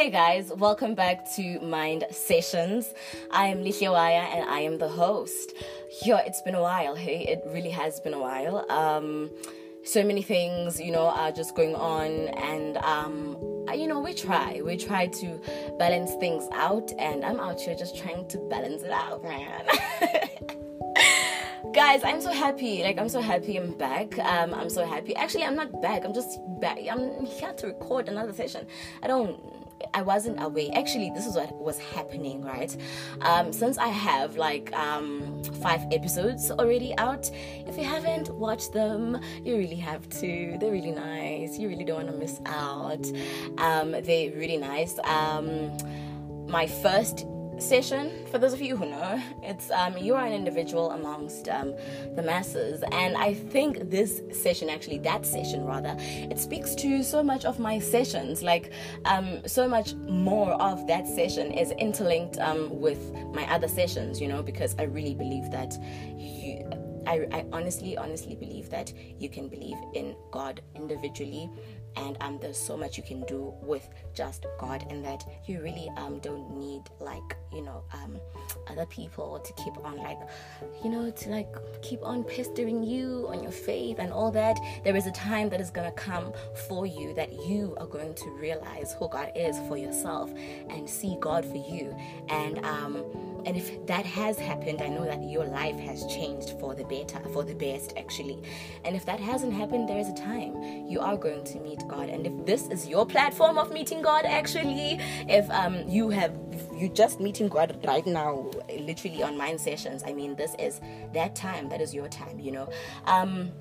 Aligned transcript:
Hey 0.00 0.08
guys, 0.08 0.50
welcome 0.56 0.94
back 0.94 1.30
to 1.32 1.60
Mind 1.60 2.06
Sessions. 2.10 2.94
I 3.30 3.48
am 3.48 3.58
Lihiwaya 3.58 4.34
and 4.34 4.48
I 4.48 4.60
am 4.60 4.78
the 4.78 4.88
host. 4.88 5.52
Yo, 6.06 6.16
it's 6.16 6.40
been 6.40 6.54
a 6.54 6.62
while, 6.62 6.94
hey, 6.94 7.18
it 7.26 7.42
really 7.48 7.68
has 7.68 8.00
been 8.00 8.14
a 8.14 8.18
while. 8.18 8.64
Um, 8.70 9.28
so 9.84 10.02
many 10.02 10.22
things, 10.22 10.80
you 10.80 10.90
know, 10.90 11.08
are 11.08 11.32
just 11.32 11.54
going 11.54 11.74
on, 11.74 12.28
and 12.28 12.78
um, 12.78 13.36
you 13.74 13.86
know, 13.86 14.00
we 14.00 14.14
try, 14.14 14.62
we 14.64 14.78
try 14.78 15.06
to 15.06 15.38
balance 15.78 16.14
things 16.14 16.48
out, 16.54 16.90
and 16.98 17.22
I'm 17.22 17.38
out 17.38 17.60
here 17.60 17.74
just 17.74 17.98
trying 17.98 18.26
to 18.28 18.38
balance 18.48 18.82
it 18.82 18.92
out, 18.92 19.22
man. 19.22 19.66
guys 21.72 22.02
i'm 22.02 22.20
so 22.20 22.32
happy 22.32 22.82
like 22.82 22.98
i'm 22.98 23.08
so 23.08 23.20
happy 23.20 23.56
i'm 23.56 23.72
back 23.74 24.18
um 24.18 24.52
i'm 24.54 24.68
so 24.68 24.84
happy 24.84 25.14
actually 25.14 25.44
i'm 25.44 25.54
not 25.54 25.80
back 25.80 26.04
i'm 26.04 26.12
just 26.12 26.40
back 26.60 26.78
i'm 26.90 27.24
here 27.24 27.52
to 27.52 27.68
record 27.68 28.08
another 28.08 28.32
session 28.32 28.66
i 29.04 29.06
don't 29.06 29.59
I 29.94 30.02
wasn't 30.02 30.42
away. 30.42 30.70
Actually, 30.70 31.10
this 31.10 31.26
is 31.26 31.36
what 31.36 31.54
was 31.56 31.78
happening, 31.78 32.42
right? 32.42 32.74
Um, 33.22 33.52
since 33.52 33.78
I 33.78 33.88
have 33.88 34.36
like 34.36 34.72
um, 34.72 35.42
five 35.62 35.82
episodes 35.92 36.50
already 36.50 36.96
out, 36.98 37.30
if 37.66 37.76
you 37.76 37.84
haven't 37.84 38.30
watched 38.34 38.72
them, 38.72 39.20
you 39.44 39.56
really 39.56 39.76
have 39.76 40.08
to. 40.20 40.56
They're 40.60 40.72
really 40.72 40.92
nice. 40.92 41.58
You 41.58 41.68
really 41.68 41.84
don't 41.84 42.04
want 42.04 42.08
to 42.08 42.16
miss 42.16 42.40
out. 42.46 43.06
Um, 43.58 43.92
they're 43.92 44.32
really 44.32 44.56
nice. 44.56 44.98
Um, 45.04 45.76
my 46.46 46.66
first 46.66 47.26
session. 47.60 48.26
For 48.30 48.38
those 48.38 48.52
of 48.52 48.60
you 48.60 48.76
who 48.76 48.86
know 48.86 49.22
it's 49.42 49.70
um, 49.70 49.96
you 49.98 50.14
are 50.14 50.24
an 50.24 50.32
individual 50.32 50.90
amongst 50.92 51.48
um, 51.48 51.74
the 52.14 52.22
masses. 52.22 52.82
And 52.92 53.16
i 53.16 53.34
think 53.34 53.90
this 53.90 54.22
session 54.32 54.68
actually 54.68 54.98
that 54.98 55.26
session 55.26 55.64
rather 55.64 55.96
it 55.98 56.38
speaks 56.38 56.74
to 56.76 57.02
so 57.02 57.22
much 57.22 57.44
of 57.44 57.58
my 57.58 57.78
sessions. 57.78 58.42
Like 58.42 58.72
um, 59.04 59.46
so 59.46 59.68
much 59.68 59.94
more 59.94 60.52
of 60.54 60.86
that 60.86 61.06
session 61.06 61.52
is 61.52 61.70
interlinked 61.72 62.38
um, 62.38 62.80
with 62.80 63.12
my 63.34 63.44
other 63.52 63.68
sessions 63.68 64.20
you 64.20 64.28
know 64.28 64.42
because 64.42 64.74
i 64.78 64.82
really 64.82 65.14
believe 65.14 65.50
that 65.50 65.76
you 66.16 66.68
I, 67.06 67.26
I 67.32 67.46
honestly 67.52 67.96
honestly 67.96 68.34
believe 68.34 68.68
that 68.70 68.92
you 69.18 69.28
can 69.28 69.48
believe 69.48 69.76
in 69.94 70.14
god 70.30 70.60
individually 70.74 71.50
and 71.96 72.16
um, 72.20 72.38
there's 72.40 72.58
so 72.58 72.76
much 72.76 72.96
you 72.96 73.02
can 73.02 73.22
do 73.24 73.54
with 73.62 73.88
just 74.14 74.46
God, 74.58 74.86
and 74.90 75.04
that 75.04 75.24
you 75.46 75.60
really 75.60 75.90
um, 75.96 76.18
don't 76.20 76.56
need 76.56 76.82
like 77.00 77.36
you 77.52 77.62
know 77.62 77.82
um, 77.92 78.18
other 78.68 78.86
people 78.86 79.38
to 79.40 79.52
keep 79.54 79.76
on 79.84 79.96
like 79.98 80.18
you 80.82 80.90
know 80.90 81.10
to 81.10 81.30
like 81.30 81.48
keep 81.82 82.02
on 82.02 82.24
pestering 82.24 82.82
you 82.82 83.26
on 83.28 83.42
your 83.42 83.52
faith 83.52 83.98
and 83.98 84.12
all 84.12 84.30
that. 84.30 84.58
There 84.84 84.96
is 84.96 85.06
a 85.06 85.12
time 85.12 85.48
that 85.50 85.60
is 85.60 85.70
gonna 85.70 85.92
come 85.92 86.32
for 86.68 86.86
you 86.86 87.14
that 87.14 87.32
you 87.46 87.76
are 87.78 87.86
going 87.86 88.14
to 88.14 88.30
realize 88.30 88.94
who 88.98 89.08
God 89.08 89.32
is 89.34 89.58
for 89.68 89.76
yourself 89.76 90.30
and 90.68 90.88
see 90.88 91.16
God 91.20 91.44
for 91.44 91.56
you, 91.56 91.94
and 92.28 92.64
um, 92.64 93.04
and 93.46 93.56
if 93.56 93.86
that 93.86 94.06
has 94.06 94.38
happened, 94.38 94.82
I 94.82 94.88
know 94.88 95.04
that 95.04 95.22
your 95.22 95.44
life 95.44 95.78
has 95.80 96.06
changed 96.06 96.50
for 96.60 96.74
the 96.74 96.84
better, 96.84 97.20
for 97.32 97.44
the 97.44 97.54
best, 97.54 97.94
actually. 97.96 98.42
And 98.84 98.96
if 98.96 99.04
that 99.06 99.20
hasn't 99.20 99.52
happened, 99.52 99.88
there 99.88 99.98
is 99.98 100.08
a 100.08 100.14
time 100.14 100.86
you 100.88 101.00
are 101.00 101.16
going 101.16 101.44
to 101.44 101.60
meet 101.60 101.86
God. 101.88 102.08
And 102.08 102.26
if 102.26 102.46
this 102.46 102.68
is 102.68 102.86
your 102.86 103.06
platform 103.06 103.58
of 103.58 103.72
meeting 103.72 104.02
God, 104.02 104.24
actually, 104.24 104.98
if 105.28 105.50
um, 105.50 105.88
you 105.88 106.10
have 106.10 106.36
you 106.74 106.88
just 106.88 107.20
meeting 107.20 107.48
God 107.48 107.78
right 107.86 108.06
now, 108.06 108.50
literally 108.78 109.22
on 109.22 109.36
mind 109.36 109.60
sessions, 109.60 110.02
I 110.06 110.12
mean, 110.12 110.34
this 110.36 110.54
is 110.58 110.80
that 111.12 111.34
time. 111.34 111.68
That 111.68 111.80
is 111.80 111.94
your 111.94 112.08
time, 112.08 112.40
you 112.40 112.52
know. 112.52 112.70
Um, 113.04 113.52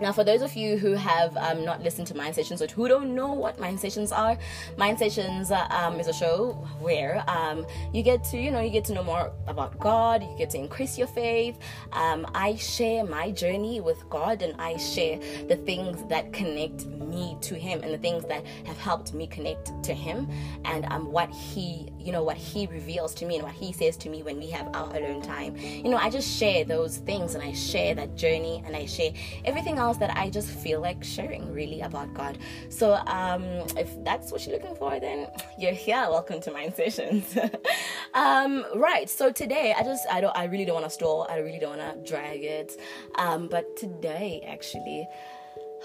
now, 0.00 0.12
for 0.12 0.24
those 0.24 0.42
of 0.42 0.54
you 0.54 0.76
who 0.76 0.92
have 0.92 1.36
um, 1.36 1.64
not 1.64 1.82
listened 1.82 2.06
to 2.08 2.16
Mind 2.16 2.34
Sessions 2.34 2.60
or 2.60 2.66
who 2.66 2.88
don't 2.88 3.14
know 3.14 3.32
what 3.32 3.60
Mind 3.60 3.78
Sessions 3.78 4.12
are, 4.12 4.36
Mind 4.76 4.98
Sessions 4.98 5.50
uh, 5.50 5.66
um, 5.70 6.00
is 6.00 6.08
a 6.08 6.12
show 6.12 6.52
where 6.80 7.24
um, 7.28 7.64
you 7.92 8.02
get 8.02 8.24
to, 8.24 8.38
you 8.38 8.50
know, 8.50 8.60
you 8.60 8.70
get 8.70 8.84
to 8.86 8.92
know 8.92 9.04
more 9.04 9.32
about 9.46 9.78
God. 9.78 10.22
You 10.22 10.34
get 10.36 10.50
to 10.50 10.58
increase 10.58 10.98
your 10.98 11.06
faith. 11.06 11.58
Um, 11.92 12.26
I 12.34 12.56
share 12.56 13.04
my 13.04 13.30
journey 13.30 13.80
with 13.80 14.08
God, 14.10 14.42
and 14.42 14.60
I 14.60 14.76
share 14.76 15.18
the 15.48 15.56
things 15.56 16.06
that 16.08 16.32
connect 16.32 16.86
me 16.86 17.36
to 17.42 17.54
Him, 17.54 17.82
and 17.82 17.92
the 17.92 17.98
things 17.98 18.24
that 18.26 18.44
have 18.66 18.78
helped 18.78 19.14
me 19.14 19.26
connect 19.26 19.70
to 19.84 19.94
Him, 19.94 20.28
and 20.64 20.86
um, 20.86 21.12
what 21.12 21.30
He, 21.30 21.88
you 21.98 22.10
know, 22.10 22.22
what 22.22 22.36
He 22.36 22.66
reveals 22.66 23.14
to 23.14 23.26
me, 23.26 23.36
and 23.36 23.44
what 23.44 23.54
He 23.54 23.72
says 23.72 23.96
to 23.98 24.08
me 24.08 24.22
when 24.22 24.38
we 24.38 24.50
have 24.50 24.68
our 24.74 24.94
alone 24.96 25.22
time. 25.22 25.56
You 25.56 25.88
know, 25.88 25.98
I 25.98 26.10
just 26.10 26.36
share 26.36 26.64
those 26.64 26.98
things, 26.98 27.34
and 27.34 27.44
I 27.44 27.52
share 27.52 27.94
that 27.94 28.16
journey, 28.16 28.62
and 28.66 28.74
I 28.74 28.86
share 28.86 29.12
everything 29.44 29.73
something 29.74 29.88
else 29.88 29.96
that 29.98 30.16
I 30.16 30.30
just 30.30 30.48
feel 30.48 30.80
like 30.80 31.02
sharing 31.02 31.52
really 31.52 31.80
about 31.80 32.14
God. 32.14 32.38
So 32.68 32.94
um, 33.06 33.42
if 33.76 33.90
that's 34.04 34.30
what 34.30 34.46
you're 34.46 34.56
looking 34.56 34.76
for, 34.76 35.00
then 35.00 35.28
you're 35.58 35.72
here. 35.72 36.06
Welcome 36.08 36.40
to 36.42 36.52
Mind 36.52 36.74
Sessions. 36.74 37.36
um, 38.14 38.64
right. 38.76 39.10
So 39.10 39.32
today, 39.32 39.74
I 39.76 39.82
just 39.82 40.06
I 40.10 40.20
don't 40.20 40.36
I 40.36 40.44
really 40.44 40.64
don't 40.64 40.74
want 40.74 40.86
to 40.86 40.90
stall. 40.90 41.26
I 41.28 41.38
really 41.38 41.58
don't 41.58 41.76
want 41.76 42.06
to 42.06 42.10
drag 42.10 42.44
it. 42.44 42.80
Um, 43.16 43.48
but 43.48 43.76
today, 43.76 44.44
actually. 44.46 45.08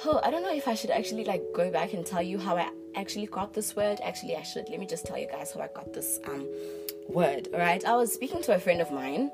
Oh, 0.06 0.22
I 0.24 0.32
don't 0.32 0.44
know 0.44 0.54
if 0.54 0.68
I 0.68 0.76
should 0.76 0.92
actually 0.92 1.26
like 1.26 1.44
go 1.54 1.70
back 1.72 1.94
and 1.94 2.06
tell 2.06 2.22
you 2.22 2.38
how 2.40 2.56
I 2.56 2.70
actually 2.96 3.26
got 3.26 3.54
this 3.54 3.76
word. 3.76 4.00
Actually, 4.04 4.36
I 4.36 4.44
should. 4.44 4.70
Let 4.70 4.80
me 4.80 4.86
just 4.86 5.06
tell 5.06 5.18
you 5.18 5.28
guys 5.28 5.52
how 5.52 5.62
I 5.62 5.68
got 5.68 5.94
this 5.94 6.20
um 6.28 6.48
word. 7.10 7.50
All 7.54 7.60
right, 7.60 7.84
I 7.84 7.96
was 7.96 8.14
speaking 8.14 8.42
to 8.44 8.56
a 8.56 8.60
friend 8.60 8.82
of 8.82 8.92
mine 8.92 9.32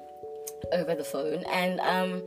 over 0.72 0.95
the 0.95 1.03
phone, 1.03 1.43
and 1.43 1.79
um 1.81 2.23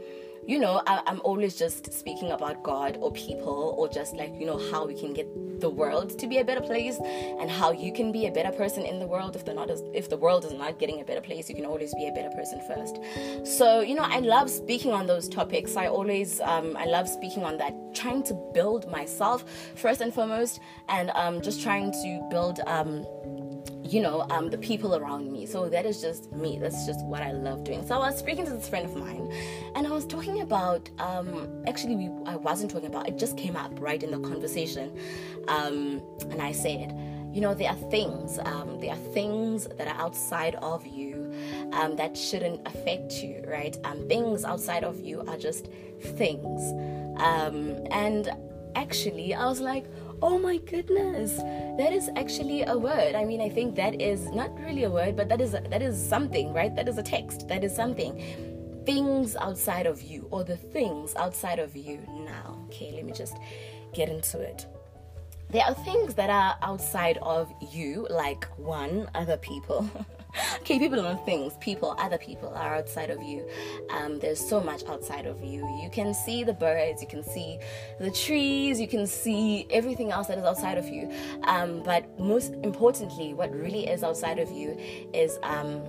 you 0.49 0.59
know, 0.59 0.81
I, 0.87 1.03
am 1.07 1.21
always 1.25 1.57
just 1.57 1.93
speaking 1.93 2.33
about 2.33 2.63
God 2.63 2.97
or 3.03 3.13
people 3.13 3.75
or 3.77 3.87
just 3.87 4.17
like, 4.17 4.33
you 4.41 4.47
know, 4.47 4.59
how 4.71 4.87
we 4.87 4.95
can 4.95 5.13
get 5.13 5.29
the 5.61 5.69
world 5.69 6.19
to 6.19 6.27
be 6.27 6.39
a 6.39 6.45
better 6.45 6.63
place 6.63 6.99
and 7.39 7.51
how 7.51 7.71
you 7.71 7.93
can 7.93 8.13
be 8.13 8.27
a 8.27 8.33
better 8.33 8.51
person 8.51 8.87
in 8.87 8.99
the 8.99 9.07
world. 9.07 9.37
If 9.37 9.45
they're 9.45 9.55
not, 9.55 9.71
if 9.93 10.09
the 10.09 10.17
world 10.17 10.47
is 10.47 10.55
not 10.55 10.79
getting 10.79 11.03
a 11.03 11.05
better 11.05 11.21
place, 11.21 11.51
you 11.51 11.55
can 11.55 11.67
always 11.67 11.95
be 11.95 12.09
a 12.09 12.13
better 12.13 12.31
person 12.31 12.63
first. 12.67 12.99
So, 13.47 13.81
you 13.81 13.95
know, 13.95 14.05
I 14.05 14.21
love 14.21 14.49
speaking 14.49 14.93
on 14.93 15.07
those 15.07 15.29
topics. 15.29 15.77
I 15.77 15.87
always, 15.89 16.41
um, 16.41 16.79
I 16.79 16.87
love 16.87 17.11
speaking 17.11 17.45
on 17.45 17.59
that, 17.59 17.75
trying 17.95 18.23
to 18.23 18.35
build 18.55 18.91
myself 18.91 19.45
first 19.75 20.01
and 20.01 20.15
foremost, 20.15 20.61
and 20.89 21.11
um, 21.11 21.43
just 21.43 21.63
trying 21.63 21.93
to 21.93 22.27
build, 22.31 22.61
um, 22.67 23.05
you 23.89 24.03
know, 24.03 24.27
um, 24.29 24.51
the 24.51 24.59
people 24.59 24.95
around 24.95 25.33
me. 25.33 25.47
So 25.47 25.69
that 25.71 25.87
is 25.87 26.01
just 26.01 26.31
me. 26.33 26.59
That's 26.61 26.87
just 26.87 27.05
what 27.07 27.23
I 27.23 27.33
love 27.33 27.65
doing. 27.65 27.87
So 27.87 27.95
I 27.95 28.11
was 28.11 28.19
speaking 28.19 28.45
to 28.45 28.53
this 28.53 28.69
friend 28.69 28.85
of 28.85 28.95
mine, 28.95 29.33
and 29.75 29.87
I 29.87 29.91
was 29.91 30.05
talking 30.07 30.43
about. 30.43 30.91
Um, 30.99 31.65
actually, 31.67 31.97
we, 31.97 32.11
I 32.27 32.37
wasn't 32.37 32.71
talking 32.71 32.89
about. 32.89 33.09
It 33.09 33.19
just 33.19 33.37
came 33.39 33.57
up 33.57 33.73
right 33.81 34.03
in 34.03 34.11
the 34.11 34.29
conversation, 34.29 34.93
um, 35.49 36.03
and 36.31 36.43
I 36.43 36.53
said, 36.53 36.95
you 37.33 37.41
know, 37.41 37.55
there 37.55 37.71
are 37.71 37.91
things. 37.91 38.39
Um, 38.45 38.79
there 38.81 38.91
are 38.91 39.13
things 39.15 39.67
that 39.79 39.89
are 39.89 40.01
outside 40.01 40.55
of 40.57 40.87
you 40.87 41.33
um, 41.73 41.97
that 41.97 42.17
shouldn't 42.17 42.67
affect 42.67 43.23
you, 43.23 43.43
right? 43.47 43.77
Um, 43.85 44.07
things 44.09 44.45
outside 44.45 44.85
of 44.85 45.01
you 45.01 45.23
are 45.27 45.39
just 45.39 45.69
things, 46.01 46.61
and 47.91 48.31
actually, 48.75 49.35
I 49.35 49.47
was 49.47 49.61
like 49.61 49.87
oh 50.23 50.39
my 50.39 50.57
goodness 50.59 51.37
that 51.79 51.93
is 51.93 52.11
actually 52.17 52.63
a 52.63 52.77
word. 52.77 53.15
I 53.15 53.25
mean 53.25 53.41
i 53.41 53.49
think 53.49 53.75
that 53.77 54.01
is 54.01 54.31
not 54.31 54.59
really 54.59 54.85
a 54.85 54.91
word 54.91 55.17
but 55.17 55.29
that 55.29 55.41
is 55.41 55.53
that 55.53 55.83
is 55.83 55.97
something 55.97 56.53
right? 56.53 56.75
That 56.75 56.89
is 56.89 56.99
a 56.99 57.03
text. 57.03 57.49
That 57.49 57.65
is 57.65 57.75
something. 57.75 58.23
Things 58.87 59.37
outside 59.37 59.87
of 59.87 60.03
you 60.03 60.27
or 60.31 60.45
the 60.45 60.57
things 60.57 61.15
outside 61.17 61.59
of 61.59 61.77
you 61.77 61.99
now. 62.25 62.59
Okay 62.67 62.93
let 62.95 63.05
me 63.05 63.13
just 63.13 63.37
get 63.95 64.09
into 64.09 64.41
it. 64.41 64.67
There 65.51 65.65
are 65.65 65.75
things 65.75 66.15
that 66.15 66.29
are 66.29 66.57
outside 66.63 67.19
of 67.23 67.51
you 67.73 68.07
like 68.11 68.45
one 68.59 69.09
other 69.15 69.39
people 69.39 69.89
okay, 70.61 70.79
people 70.79 71.01
don't 71.03 71.25
things. 71.25 71.57
People, 71.61 71.95
other 71.99 72.19
people 72.19 72.51
are 72.55 72.77
outside 72.77 73.11
of 73.11 73.23
you. 73.23 73.49
Um, 73.91 74.19
there's 74.19 74.41
so 74.41 74.61
much 74.61 74.85
outside 74.87 75.27
of 75.27 75.43
you. 75.43 75.67
You 75.83 75.91
can 75.91 76.15
see 76.15 76.45
the 76.45 76.53
birds, 76.53 77.03
you 77.03 77.09
can 77.09 77.23
see 77.23 77.59
the 77.99 78.11
trees, 78.11 78.81
you 78.81 78.89
can 78.89 79.07
see 79.07 79.67
everything 79.71 80.11
else 80.11 80.27
that 80.29 80.39
is 80.39 80.45
outside 80.45 80.79
of 80.79 80.89
you. 80.89 81.11
Um, 81.45 81.83
but 81.83 82.19
most 82.19 82.55
importantly, 82.63 83.35
what 83.35 83.53
really 83.55 83.87
is 83.87 84.03
outside 84.03 84.39
of 84.39 84.51
you 84.51 84.79
is 85.13 85.39
um, 85.43 85.83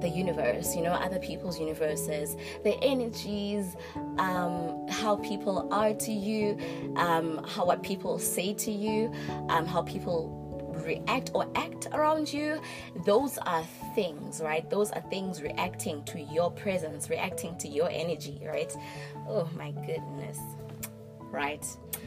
the 0.00 0.08
universe, 0.08 0.74
you 0.74 0.82
know, 0.82 0.92
other 0.92 1.18
people's 1.18 1.58
universes, 1.58 2.36
the 2.64 2.78
energies, 2.82 3.76
um, 4.18 4.86
how 4.88 5.16
people 5.16 5.68
are 5.72 5.94
to 5.94 6.12
you, 6.12 6.58
um, 6.96 7.44
how 7.44 7.64
what 7.66 7.82
people 7.82 8.18
say 8.18 8.54
to 8.54 8.70
you, 8.70 9.12
um, 9.48 9.66
how 9.66 9.82
people 9.82 10.39
react 10.86 11.30
or 11.34 11.46
act 11.54 11.88
around 11.92 12.32
you, 12.32 12.60
those 13.04 13.38
are 13.38 13.64
things, 13.94 14.40
right? 14.40 14.68
Those 14.68 14.90
are 14.90 15.02
things 15.02 15.42
reacting 15.42 16.04
to 16.04 16.20
your 16.20 16.50
presence, 16.50 17.10
reacting 17.10 17.56
to 17.58 17.68
your 17.68 17.88
energy, 17.90 18.40
right? 18.46 18.74
Oh 19.28 19.48
my 19.56 19.72
goodness, 19.72 20.38
right? 21.30 21.64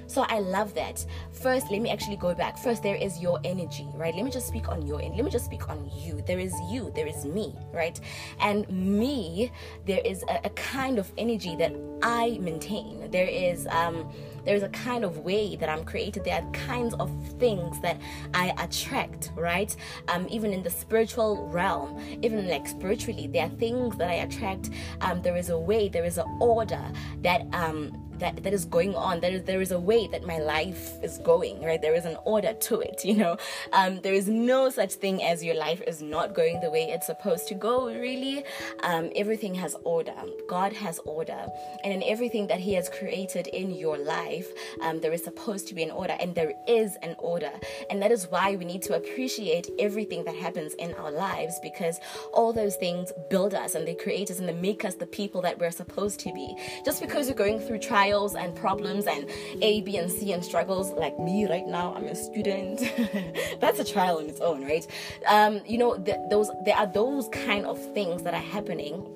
So 0.08 0.26
I 0.28 0.40
love 0.40 0.74
that. 0.76 1.06
First, 1.32 1.72
let 1.72 1.82
me 1.82 1.90
actually 1.90 2.18
go 2.18 2.36
back. 2.36 2.58
First, 2.58 2.84
there 2.84 2.96
is 2.96 3.20
your 3.20 3.40
energy, 3.44 3.88
right? 3.96 4.14
Let 4.14 4.24
me 4.24 4.32
just 4.32 4.48
speak 4.48 4.70
on 4.70 4.86
your 4.86 5.02
end. 5.02 5.16
Let 5.16 5.26
me 5.26 5.32
just 5.32 5.46
speak 5.46 5.70
on 5.70 5.90
you. 5.96 6.22
There 6.28 6.40
is 6.40 6.54
you, 6.70 6.92
there 6.96 7.08
is 7.08 7.26
me, 7.26 7.56
right? 7.74 8.00
And 8.40 8.70
me, 8.70 9.52
there 9.86 10.02
is 10.06 10.24
a, 10.30 10.42
a 10.44 10.50
kind 10.52 11.00
of 11.00 11.12
energy 11.18 11.56
that 11.56 11.74
I 12.04 12.38
maintain. 12.42 13.10
There 13.12 13.28
is 13.28 13.66
um 13.68 14.12
there's 14.46 14.64
a 14.64 14.70
kind 14.70 15.04
of 15.04 15.20
way 15.20 15.56
that 15.56 15.70
I'm 15.70 15.84
created. 15.84 16.24
There 16.24 16.42
are 16.42 16.52
kinds 16.52 16.94
of 16.96 17.10
things 17.40 17.80
that 17.82 18.00
I 18.34 18.54
attract, 18.58 19.32
right? 19.36 19.76
Um, 20.08 20.28
even 20.30 20.54
in 20.54 20.64
the 20.64 20.70
spiritual 20.70 21.48
realm, 21.48 22.00
even 22.22 22.48
like 22.48 22.68
spiritually, 22.68 23.28
there 23.28 23.46
are 23.46 23.50
things 23.50 23.98
that 23.98 24.10
I 24.10 24.16
attract. 24.16 24.70
Um, 25.02 25.22
there 25.22 25.36
is 25.38 25.50
a 25.50 25.58
way, 25.58 25.90
there 25.90 26.06
is 26.06 26.18
an 26.18 26.28
order 26.40 26.84
that 27.22 27.46
um 27.54 27.92
that 28.20 28.44
that 28.44 28.54
is 28.54 28.66
going 28.66 28.96
on 28.96 29.20
there 29.20 29.32
is 29.32 29.44
there 29.44 29.62
is 29.62 29.72
a 29.72 29.80
way 29.80 30.08
that 30.08 30.26
my 30.26 30.40
life 30.40 31.04
is 31.04 31.18
going 31.20 31.64
right? 31.64 31.82
There 31.82 31.96
is 31.96 32.06
an 32.06 32.18
order 32.26 32.54
to 32.54 32.80
it 32.82 33.04
you 33.10 33.16
know? 33.16 33.38
Um, 33.72 34.02
there 34.02 34.14
is 34.14 34.28
no 34.28 34.70
such 34.70 34.94
thing 34.94 35.24
as 35.24 35.44
your 35.44 35.56
life 35.56 35.82
is 35.88 36.02
not 36.02 36.34
going 36.34 36.60
the 36.62 36.70
way 36.70 36.84
it's 36.84 37.08
supposed 37.08 37.48
to 37.50 37.56
go 37.56 37.88
really. 37.88 38.44
Um, 38.84 39.12
everything 39.16 39.56
has 39.56 39.76
order. 39.84 40.16
God 40.48 40.74
has 40.74 41.00
order. 41.06 41.48
And 41.84 41.94
in 41.94 42.04
everything 42.04 42.48
that 42.48 42.60
he 42.60 42.74
has 42.74 42.90
created 42.90 43.48
in 43.48 43.72
your 43.72 43.98
life 43.98 44.48
um, 44.82 45.00
there 45.02 45.14
is 45.14 45.24
supposed 45.24 45.68
to 45.68 45.76
be 45.76 45.84
an 45.84 45.92
order 45.92 46.16
and 46.20 46.36
there 46.36 46.54
is 46.68 46.96
an 46.98 47.16
order. 47.20 47.52
And 47.90 48.02
that 48.02 48.12
is 48.12 48.28
why 48.30 48.56
we 48.56 48.66
need 48.66 48.82
to 48.84 48.96
appreciate 48.96 49.70
everything 49.80 50.24
that 50.26 50.36
happens 50.36 50.74
in 50.76 50.94
our 50.96 51.12
lives 51.12 51.60
because 51.62 52.00
all 52.34 52.54
those 52.54 52.76
things 52.76 53.12
build 53.30 53.54
us 53.54 53.76
and 53.76 53.88
they 53.88 53.96
create 53.96 54.30
us 54.32 54.40
and 54.40 54.48
they 54.48 54.54
make 54.54 54.86
us 54.86 54.96
the 54.96 55.06
people 55.06 55.42
that 55.42 55.60
we're 55.60 55.72
supposed 55.72 56.20
to 56.22 56.34
be. 56.34 56.56
Just 56.86 57.02
because 57.02 57.28
you're 57.28 57.36
going 57.36 57.60
through 57.60 57.80
trials 57.80 58.03
trials 58.04 58.36
and 58.36 58.54
problems 58.56 59.08
and 59.08 59.30
A, 59.62 59.82
B, 59.82 59.98
and 59.98 60.12
C 60.12 60.34
and 60.34 60.44
struggles, 60.44 60.92
like 60.92 61.18
me 61.20 61.48
right 61.48 61.66
now, 61.66 61.94
I'm 61.96 62.06
a 62.06 62.16
student. 62.16 62.82
That's 63.62 63.80
a 63.80 63.86
trial 63.86 64.18
on 64.18 64.26
its 64.26 64.42
own, 64.42 64.66
right? 64.66 64.86
Um, 65.28 65.62
you 65.66 65.78
know, 65.78 65.98
th- 65.98 66.18
those 66.30 66.52
there 66.66 66.76
are 66.76 66.88
those 66.88 67.30
kind 67.30 67.66
of 67.66 67.78
things 67.94 68.24
that 68.24 68.34
are 68.34 68.48
happening 68.58 69.08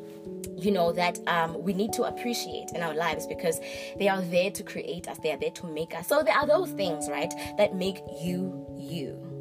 you 0.55 0.71
know 0.71 0.91
that 0.91 1.19
um, 1.27 1.61
we 1.61 1.71
need 1.71 1.93
to 1.93 2.03
appreciate 2.03 2.71
in 2.73 2.81
our 2.81 2.95
lives 2.95 3.27
because 3.27 3.59
they 3.99 4.07
are 4.07 4.21
there 4.21 4.49
to 4.49 4.63
create 4.63 5.07
us 5.07 5.19
they 5.19 5.31
are 5.31 5.37
there 5.37 5.51
to 5.51 5.67
make 5.67 5.93
us 5.95 6.07
so 6.07 6.23
there 6.23 6.33
are 6.33 6.47
those 6.47 6.71
things 6.71 7.07
right 7.09 7.31
that 7.57 7.75
make 7.75 7.99
you 8.21 8.65
you 8.75 9.36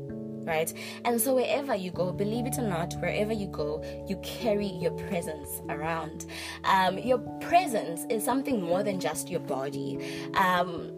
right? 0.46 0.72
And 1.04 1.20
so 1.20 1.34
wherever 1.34 1.75
you 1.75 1.90
go, 1.90 2.12
believe 2.12 2.46
it 2.46 2.58
or 2.58 2.62
not, 2.69 2.94
wherever 2.94 3.32
you 3.32 3.48
go, 3.48 3.82
you 4.08 4.16
carry 4.22 4.69
your 4.69 4.93
presence 4.93 5.60
around. 5.69 6.26
Um, 6.64 6.98
your 6.98 7.19
presence 7.40 8.06
is 8.08 8.25
something 8.25 8.62
more 8.62 8.82
than 8.82 9.00
just 9.00 9.28
your 9.28 9.40
body. 9.40 9.98
Um, 10.34 10.93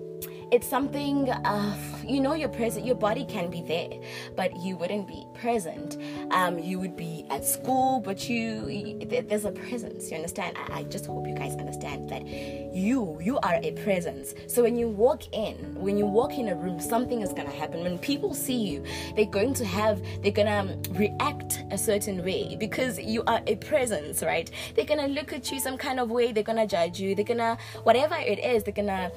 it's 0.50 0.66
something 0.66 1.30
uh, 1.30 1.76
you 2.04 2.20
know 2.20 2.34
you're 2.34 2.48
present 2.48 2.86
your 2.86 2.94
body 2.94 3.24
can 3.24 3.50
be 3.50 3.62
there 3.62 3.90
but 4.36 4.56
you 4.56 4.76
wouldn't 4.76 5.06
be 5.06 5.26
present. 5.34 5.96
Um, 6.30 6.58
you 6.58 6.78
would 6.78 6.96
be 6.96 7.26
at 7.30 7.44
school 7.44 8.00
but 8.00 8.28
you, 8.28 8.68
you 8.68 9.04
there's 9.06 9.44
a 9.44 9.52
presence 9.52 10.10
you 10.10 10.16
understand? 10.16 10.56
I, 10.56 10.78
I, 10.78 10.82
just 10.84 11.06
hope 11.06 11.26
you 11.26 11.34
guys 11.34 11.54
understand 11.56 12.08
that 12.08 12.26
you 12.26 13.18
you 13.20 13.38
are 13.40 13.58
a 13.62 13.72
presence. 13.72 14.34
So 14.46 14.62
when 14.62 14.76
you 14.76 14.88
walk 14.88 15.22
in 15.32 15.74
when 15.74 15.98
you 15.98 16.06
walk 16.06 16.38
in 16.38 16.48
a 16.48 16.54
room 16.54 16.80
something 16.80 17.20
is 17.20 17.32
gonna 17.32 17.50
happen. 17.50 17.82
When 17.82 17.98
people 17.98 18.34
see 18.34 18.56
you 18.56 18.84
they're 19.16 19.26
going 19.26 19.54
to 19.54 19.64
have 19.64 20.02
they're 20.22 20.32
gonna 20.32 20.78
react 20.90 21.64
a 21.70 21.78
certain 21.78 22.24
way 22.24 22.56
because 22.56 22.98
you 22.98 23.22
are 23.26 23.40
a 23.46 23.56
presence 23.56 24.22
right? 24.22 24.50
They're 24.74 24.84
gonna 24.84 25.08
look 25.08 25.32
at 25.32 25.50
you 25.50 25.60
some 25.60 25.76
kind 25.76 26.00
of 26.00 26.10
way 26.10 26.32
they're 26.32 26.42
gonna 26.42 26.66
judge 26.66 27.00
you 27.00 27.14
they're 27.14 27.24
gonna 27.24 27.58
whatever 27.82 28.16
it 28.16 28.38
is 28.38 28.64
they're 28.64 28.72
gonna 28.72 29.10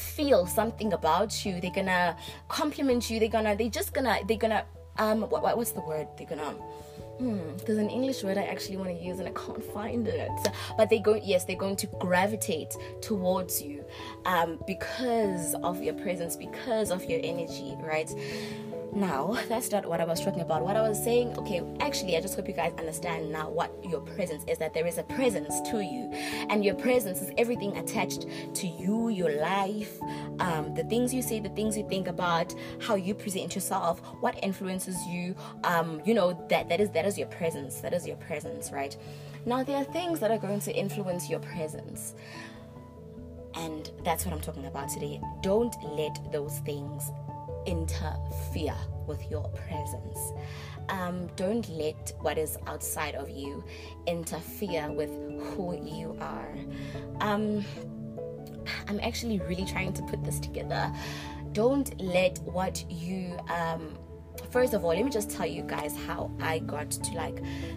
feel 0.00 0.46
something 0.46 0.92
about 0.92 1.44
you 1.44 1.60
they're 1.60 1.70
gonna 1.70 2.16
compliment 2.48 3.10
you 3.10 3.20
they're 3.20 3.28
gonna 3.28 3.54
they're 3.56 3.68
just 3.68 3.92
gonna 3.92 4.18
they're 4.26 4.36
gonna 4.36 4.64
um 4.98 5.20
what, 5.22 5.42
what 5.42 5.56
what's 5.56 5.72
the 5.72 5.80
word 5.80 6.06
they're 6.16 6.26
gonna 6.26 6.54
Hmm, 7.20 7.54
there's 7.66 7.76
an 7.76 7.90
English 7.90 8.24
word 8.24 8.38
I 8.38 8.44
actually 8.44 8.78
want 8.78 8.88
to 8.88 9.04
use 9.04 9.18
and 9.18 9.28
I 9.28 9.32
can't 9.32 9.62
find 9.74 10.08
it. 10.08 10.30
But 10.78 10.88
they 10.88 10.98
go, 10.98 11.16
yes, 11.22 11.44
they're 11.44 11.54
going 11.54 11.76
to 11.76 11.86
gravitate 11.98 12.74
towards 13.02 13.60
you 13.60 13.84
um, 14.24 14.58
because 14.66 15.54
of 15.62 15.82
your 15.82 15.92
presence, 15.92 16.34
because 16.34 16.90
of 16.90 17.04
your 17.04 17.20
energy, 17.22 17.76
right? 17.82 18.10
Now, 18.92 19.38
that's 19.48 19.70
not 19.70 19.86
what 19.86 20.00
I 20.00 20.04
was 20.04 20.20
talking 20.20 20.40
about. 20.40 20.62
What 20.62 20.76
I 20.76 20.82
was 20.82 21.02
saying, 21.02 21.38
okay, 21.38 21.62
actually, 21.80 22.16
I 22.16 22.20
just 22.20 22.34
hope 22.34 22.48
you 22.48 22.54
guys 22.54 22.72
understand 22.78 23.30
now 23.30 23.48
what 23.48 23.72
your 23.88 24.00
presence 24.00 24.44
is 24.48 24.58
that 24.58 24.74
there 24.74 24.86
is 24.86 24.98
a 24.98 25.04
presence 25.04 25.60
to 25.70 25.80
you, 25.80 26.10
and 26.50 26.64
your 26.64 26.74
presence 26.74 27.22
is 27.22 27.30
everything 27.38 27.76
attached 27.76 28.26
to 28.54 28.66
you, 28.66 29.08
your 29.08 29.40
life, 29.40 30.00
um, 30.40 30.74
the 30.74 30.84
things 30.84 31.14
you 31.14 31.22
say, 31.22 31.38
the 31.38 31.50
things 31.50 31.76
you 31.76 31.88
think 31.88 32.08
about, 32.08 32.52
how 32.80 32.96
you 32.96 33.14
present 33.14 33.54
yourself, 33.54 34.00
what 34.20 34.38
influences 34.42 34.96
you. 35.06 35.36
Um, 35.64 36.02
you 36.04 36.14
know 36.14 36.32
that 36.48 36.68
that 36.68 36.80
is 36.80 36.90
that 36.90 37.06
is 37.06 37.16
your 37.16 37.28
presence. 37.28 37.80
That 37.80 37.92
is 37.92 38.06
your 38.06 38.16
presence, 38.16 38.72
right? 38.72 38.96
Now, 39.46 39.62
there 39.62 39.76
are 39.76 39.84
things 39.84 40.20
that 40.20 40.30
are 40.30 40.38
going 40.38 40.60
to 40.60 40.74
influence 40.74 41.30
your 41.30 41.40
presence. 41.40 42.14
And 43.54 43.90
that's 44.04 44.24
what 44.24 44.32
I'm 44.32 44.40
talking 44.40 44.66
about 44.66 44.88
today. 44.90 45.20
Don't 45.42 45.74
let 45.84 46.32
those 46.32 46.58
things 46.60 47.10
interfere 47.66 48.76
with 49.06 49.30
your 49.30 49.48
presence. 49.48 50.18
Um, 50.88 51.28
don't 51.36 51.68
let 51.68 52.12
what 52.20 52.38
is 52.38 52.56
outside 52.66 53.14
of 53.14 53.30
you 53.30 53.64
interfere 54.06 54.90
with 54.92 55.10
who 55.10 55.78
you 55.82 56.16
are. 56.20 56.54
Um, 57.20 57.64
I'm 58.88 59.00
actually 59.00 59.38
really 59.40 59.64
trying 59.64 59.92
to 59.94 60.02
put 60.02 60.22
this 60.24 60.40
together. 60.40 60.92
Don't 61.52 62.00
let 62.00 62.38
what 62.40 62.84
you 62.90 63.38
um, 63.48 63.98
first 64.50 64.74
of 64.74 64.84
all 64.84 64.94
let 64.94 65.04
me 65.04 65.10
just 65.10 65.30
tell 65.30 65.46
you 65.46 65.62
guys 65.62 65.94
how 66.06 66.30
i 66.40 66.58
got 66.60 66.90
to 66.90 67.12
like 67.12 67.36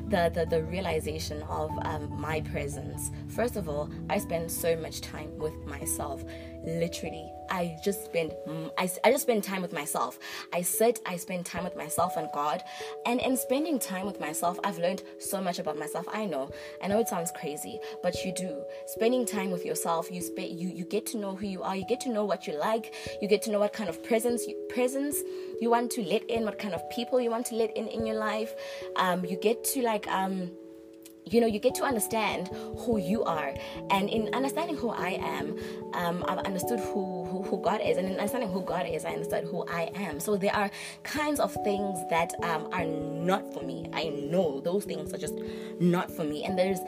the 0.10 0.32
the, 0.34 0.46
the 0.50 0.64
realization 0.64 1.42
of 1.44 1.72
um, 1.84 2.10
my 2.20 2.42
presence 2.42 3.12
first 3.28 3.56
of 3.56 3.68
all 3.68 3.90
i 4.10 4.18
spend 4.18 4.50
so 4.50 4.76
much 4.78 5.02
time 5.02 5.36
with 5.38 5.54
myself 5.66 6.24
literally 6.64 7.32
i 7.50 7.78
just 7.84 8.06
spend 8.06 8.34
I, 8.78 8.90
I 9.04 9.12
just 9.12 9.24
spend 9.24 9.44
time 9.44 9.62
with 9.62 9.74
myself. 9.74 10.18
I 10.54 10.62
sit 10.62 11.00
i 11.06 11.18
spend 11.18 11.46
time 11.46 11.64
with 11.64 11.76
myself 11.76 12.18
and 12.18 12.28
god. 12.34 12.64
And 13.06 13.20
in 13.20 13.36
spending 13.38 13.80
time 13.80 14.06
with 14.06 14.20
myself 14.20 14.60
i've 14.64 14.78
learned 14.78 15.04
so 15.20 15.42
much 15.42 15.60
about 15.60 15.78
myself. 15.78 16.06
I 16.12 16.26
know 16.26 16.50
i 16.82 16.88
know 16.88 17.00
it 17.00 17.08
sounds 17.08 17.32
crazy 17.32 17.80
but 18.02 18.24
you 18.24 18.32
do. 18.34 18.64
Spending 18.88 19.26
time 19.26 19.52
with 19.52 19.66
yourself 19.66 20.10
you 20.12 20.22
spe- 20.22 20.52
you 20.62 20.70
you 20.70 20.86
get 20.86 21.06
to 21.08 21.18
know 21.18 21.36
who 21.36 21.48
you 21.48 21.62
are 21.64 21.76
you 21.76 21.86
get 21.86 22.00
to 22.02 22.10
know 22.10 22.26
what 22.26 22.48
you 22.48 22.54
like 22.58 22.94
you 23.22 23.28
get 23.28 23.42
to 23.44 23.52
know 23.52 23.60
what 23.60 23.74
kind 23.74 23.90
of 23.90 24.02
presence 24.04 24.48
you, 24.48 24.56
presence 24.70 25.18
you 25.62 25.70
want 25.70 25.92
to 25.92 26.04
let 26.04 26.24
in 26.30 26.44
what 26.46 26.58
kind 26.60 26.74
of 26.74 26.82
people 26.90 27.20
you 27.20 27.30
want 27.30 27.46
to 27.48 27.56
let 27.56 27.76
in 27.78 27.88
in 27.88 28.06
your 28.06 28.18
life. 28.18 28.56
Um 28.96 29.26
you 29.26 29.38
get 29.38 29.64
to 29.66 29.82
like 29.82 30.08
um 30.08 30.52
you 31.26 31.40
know 31.42 31.48
you 31.48 31.60
get 31.60 31.76
to 31.76 31.84
understand 31.84 32.50
who 32.78 32.98
you 32.98 33.24
are 33.24 33.54
and 33.90 34.10
in 34.10 34.34
understanding 34.34 34.76
who 34.76 34.90
i 34.90 35.10
am 35.22 35.58
um, 35.94 36.24
i've 36.28 36.40
understood 36.40 36.80
who, 36.80 37.26
who, 37.26 37.44
who 37.44 37.62
god 37.62 37.82
is 37.82 37.98
and 37.98 38.08
in 38.08 38.14
understanding 38.14 38.50
who 38.50 38.62
god 38.62 38.86
is 38.86 39.06
i 39.06 39.12
understood 39.12 39.44
who 39.46 39.66
i 39.68 39.90
am 39.96 40.20
so 40.20 40.36
there 40.36 40.56
are 40.56 40.70
kinds 41.04 41.40
of 41.40 41.54
things 41.64 42.00
that 42.10 42.34
um, 42.44 42.68
are 42.72 42.86
not 42.86 43.54
for 43.54 43.64
me 43.64 43.90
i 43.94 44.10
know 44.10 44.60
those 44.62 44.86
things 44.86 45.14
are 45.14 45.18
just 45.18 45.36
not 45.80 46.12
for 46.12 46.24
me 46.24 46.44
and 46.44 46.58
there's 46.58 46.80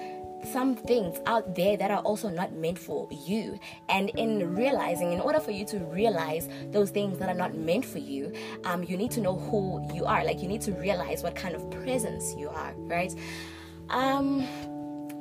some 0.45 0.75
things 0.75 1.19
out 1.25 1.55
there 1.55 1.75
that 1.77 1.91
are 1.91 2.01
also 2.01 2.29
not 2.29 2.53
meant 2.53 2.77
for 2.77 3.07
you. 3.11 3.59
And 3.89 4.09
in 4.11 4.55
realizing, 4.55 5.11
in 5.11 5.19
order 5.19 5.39
for 5.39 5.51
you 5.51 5.65
to 5.65 5.79
realize 5.79 6.47
those 6.71 6.91
things 6.91 7.17
that 7.19 7.29
are 7.29 7.35
not 7.35 7.55
meant 7.55 7.85
for 7.85 7.97
you, 7.97 8.31
um, 8.63 8.83
you 8.83 8.97
need 8.97 9.11
to 9.11 9.21
know 9.21 9.35
who 9.35 9.87
you 9.93 10.05
are. 10.05 10.23
Like, 10.23 10.41
you 10.41 10.47
need 10.47 10.61
to 10.61 10.71
realize 10.73 11.23
what 11.23 11.35
kind 11.35 11.55
of 11.55 11.69
presence 11.71 12.35
you 12.37 12.49
are, 12.49 12.73
right? 12.77 13.13
Um, 13.89 14.47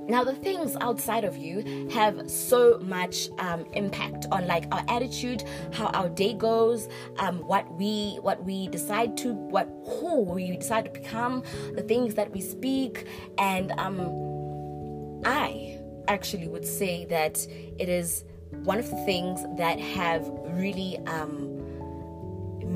now 0.07 0.23
the 0.23 0.35
things 0.35 0.77
outside 0.81 1.25
of 1.25 1.37
you 1.37 1.89
have 1.91 2.31
so 2.31 2.79
much 2.83 3.31
um, 3.39 3.65
impact 3.73 4.27
on 4.31 4.47
like 4.47 4.67
our 4.71 4.85
attitude 4.89 5.45
how 5.73 5.87
our 5.87 6.11
day 6.11 6.35
goes 6.35 6.89
um, 7.19 7.39
what 7.47 7.73
we 7.75 8.19
what 8.21 8.45
we 8.45 8.69
decide 8.69 9.17
to 9.19 9.33
what 9.33 9.67
who 9.87 10.21
we 10.23 10.57
decide 10.57 10.85
to 10.85 10.91
become 10.91 11.43
the 11.75 11.83
things 11.83 12.15
that 12.15 12.31
we 12.33 12.41
speak. 12.41 13.07
And 13.39 13.73
um, 13.73 15.23
i 15.25 15.81
actually 16.09 16.49
would 16.49 16.67
say 16.67 17.07
that 17.07 17.39
it 17.79 17.89
is 17.89 18.25
one 18.63 18.79
of 18.79 18.89
the 18.91 18.97
things 19.05 19.41
that 19.57 19.81
have 19.81 20.29
really 20.49 20.99
um, 21.07 21.49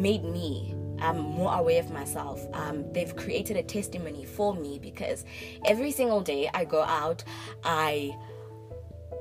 made 0.00 0.24
me 0.24 0.74
I'm 1.00 1.18
more 1.18 1.54
aware 1.54 1.80
of 1.80 1.90
myself. 1.90 2.44
Um, 2.52 2.92
they've 2.92 3.14
created 3.14 3.56
a 3.56 3.62
testimony 3.62 4.24
for 4.24 4.54
me 4.54 4.78
because 4.78 5.24
every 5.64 5.90
single 5.90 6.20
day 6.20 6.50
I 6.52 6.64
go 6.64 6.82
out, 6.82 7.24
I 7.64 8.16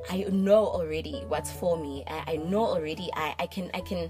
I 0.10 0.26
know 0.32 0.66
already 0.68 1.24
what's 1.28 1.52
for 1.52 1.78
me. 1.78 2.04
I, 2.08 2.34
I 2.34 2.36
know 2.38 2.66
already. 2.66 3.10
I, 3.14 3.36
I 3.40 3.48
can 3.48 3.70
I 3.74 3.82
can 3.82 4.10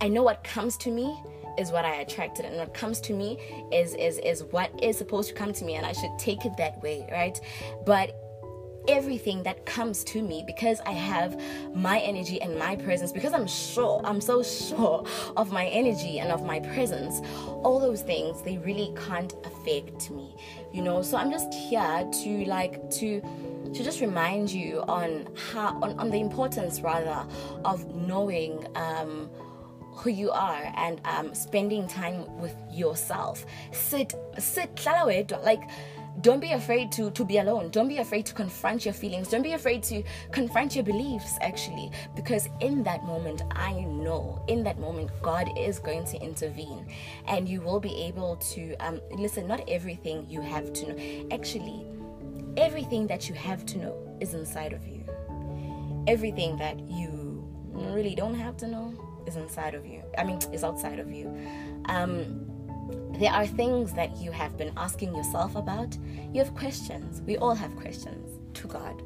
I 0.00 0.08
know 0.08 0.22
what 0.22 0.44
comes 0.44 0.76
to 0.78 0.90
me 0.90 1.18
is 1.58 1.70
what 1.70 1.84
I 1.84 1.96
attracted, 1.96 2.44
and 2.44 2.56
what 2.56 2.74
comes 2.74 3.00
to 3.02 3.12
me 3.14 3.38
is 3.72 3.94
is 3.94 4.18
is 4.18 4.44
what 4.44 4.70
is 4.82 4.98
supposed 4.98 5.28
to 5.28 5.34
come 5.34 5.52
to 5.52 5.64
me, 5.64 5.74
and 5.76 5.86
I 5.86 5.92
should 5.92 6.18
take 6.18 6.44
it 6.44 6.56
that 6.58 6.82
way, 6.82 7.06
right? 7.10 7.38
But 7.86 8.23
everything 8.88 9.42
that 9.42 9.64
comes 9.66 10.04
to 10.04 10.22
me 10.22 10.44
because 10.46 10.80
I 10.86 10.92
have 10.92 11.40
my 11.74 11.98
energy 12.00 12.40
and 12.40 12.58
my 12.58 12.76
presence, 12.76 13.12
because 13.12 13.32
I'm 13.32 13.46
sure, 13.46 14.00
I'm 14.04 14.20
so 14.20 14.42
sure 14.42 15.04
of 15.36 15.52
my 15.52 15.66
energy 15.66 16.18
and 16.18 16.30
of 16.30 16.44
my 16.44 16.60
presence, 16.60 17.20
all 17.62 17.80
those 17.80 18.02
things, 18.02 18.42
they 18.42 18.58
really 18.58 18.92
can't 19.06 19.32
affect 19.44 20.10
me, 20.10 20.34
you 20.72 20.82
know. 20.82 21.02
So 21.02 21.16
I'm 21.16 21.30
just 21.30 21.52
here 21.52 22.08
to 22.22 22.44
like, 22.46 22.90
to 22.92 23.22
to 23.74 23.82
just 23.82 24.00
remind 24.00 24.50
you 24.50 24.84
on 24.86 25.26
how 25.50 25.78
on, 25.82 25.98
on 25.98 26.10
the 26.10 26.20
importance 26.20 26.80
rather 26.80 27.26
of 27.64 27.84
knowing 27.92 28.64
um, 28.76 29.28
who 29.94 30.10
you 30.10 30.30
are 30.30 30.72
and 30.76 31.00
um, 31.04 31.34
spending 31.34 31.86
time 31.86 32.24
with 32.38 32.54
yourself. 32.70 33.46
Sit, 33.72 34.14
sit, 34.38 34.84
like 35.42 35.62
don't 36.20 36.40
be 36.40 36.52
afraid 36.52 36.92
to 36.92 37.10
to 37.10 37.24
be 37.24 37.38
alone. 37.38 37.70
Don't 37.70 37.88
be 37.88 37.98
afraid 37.98 38.26
to 38.26 38.34
confront 38.34 38.84
your 38.84 38.94
feelings. 38.94 39.28
Don't 39.28 39.42
be 39.42 39.52
afraid 39.52 39.82
to 39.84 40.02
confront 40.30 40.74
your 40.74 40.84
beliefs 40.84 41.38
actually 41.40 41.90
because 42.14 42.48
in 42.60 42.82
that 42.82 43.04
moment 43.04 43.42
i 43.52 43.72
know 43.72 44.42
in 44.48 44.62
that 44.62 44.78
moment 44.78 45.10
god 45.22 45.48
is 45.58 45.78
going 45.78 46.04
to 46.04 46.20
intervene 46.20 46.86
and 47.26 47.48
you 47.48 47.60
will 47.60 47.80
be 47.80 47.94
able 48.02 48.36
to 48.36 48.74
um, 48.76 49.00
listen 49.12 49.46
not 49.46 49.62
everything 49.68 50.26
you 50.28 50.40
have 50.40 50.72
to 50.72 50.88
know. 50.88 51.28
Actually 51.30 51.86
everything 52.56 53.06
that 53.06 53.28
you 53.28 53.34
have 53.34 53.66
to 53.66 53.78
know 53.78 54.16
is 54.20 54.34
inside 54.34 54.72
of 54.72 54.86
you. 54.86 55.04
Everything 56.06 56.56
that 56.58 56.78
you 56.80 57.44
really 57.72 58.14
don't 58.14 58.34
have 58.34 58.56
to 58.58 58.68
know 58.68 58.94
is 59.26 59.36
inside 59.36 59.74
of 59.74 59.84
you. 59.86 60.02
I 60.16 60.24
mean 60.24 60.38
is 60.52 60.64
outside 60.64 60.98
of 60.98 61.10
you. 61.10 61.36
Um 61.86 62.53
there 63.18 63.32
are 63.32 63.46
things 63.46 63.92
that 63.94 64.16
you 64.16 64.32
have 64.32 64.56
been 64.56 64.72
asking 64.76 65.14
yourself 65.14 65.56
about. 65.56 65.96
You 66.32 66.42
have 66.42 66.54
questions. 66.54 67.20
We 67.22 67.36
all 67.36 67.54
have 67.54 67.74
questions 67.76 68.38
to 68.54 68.68
God. 68.68 69.02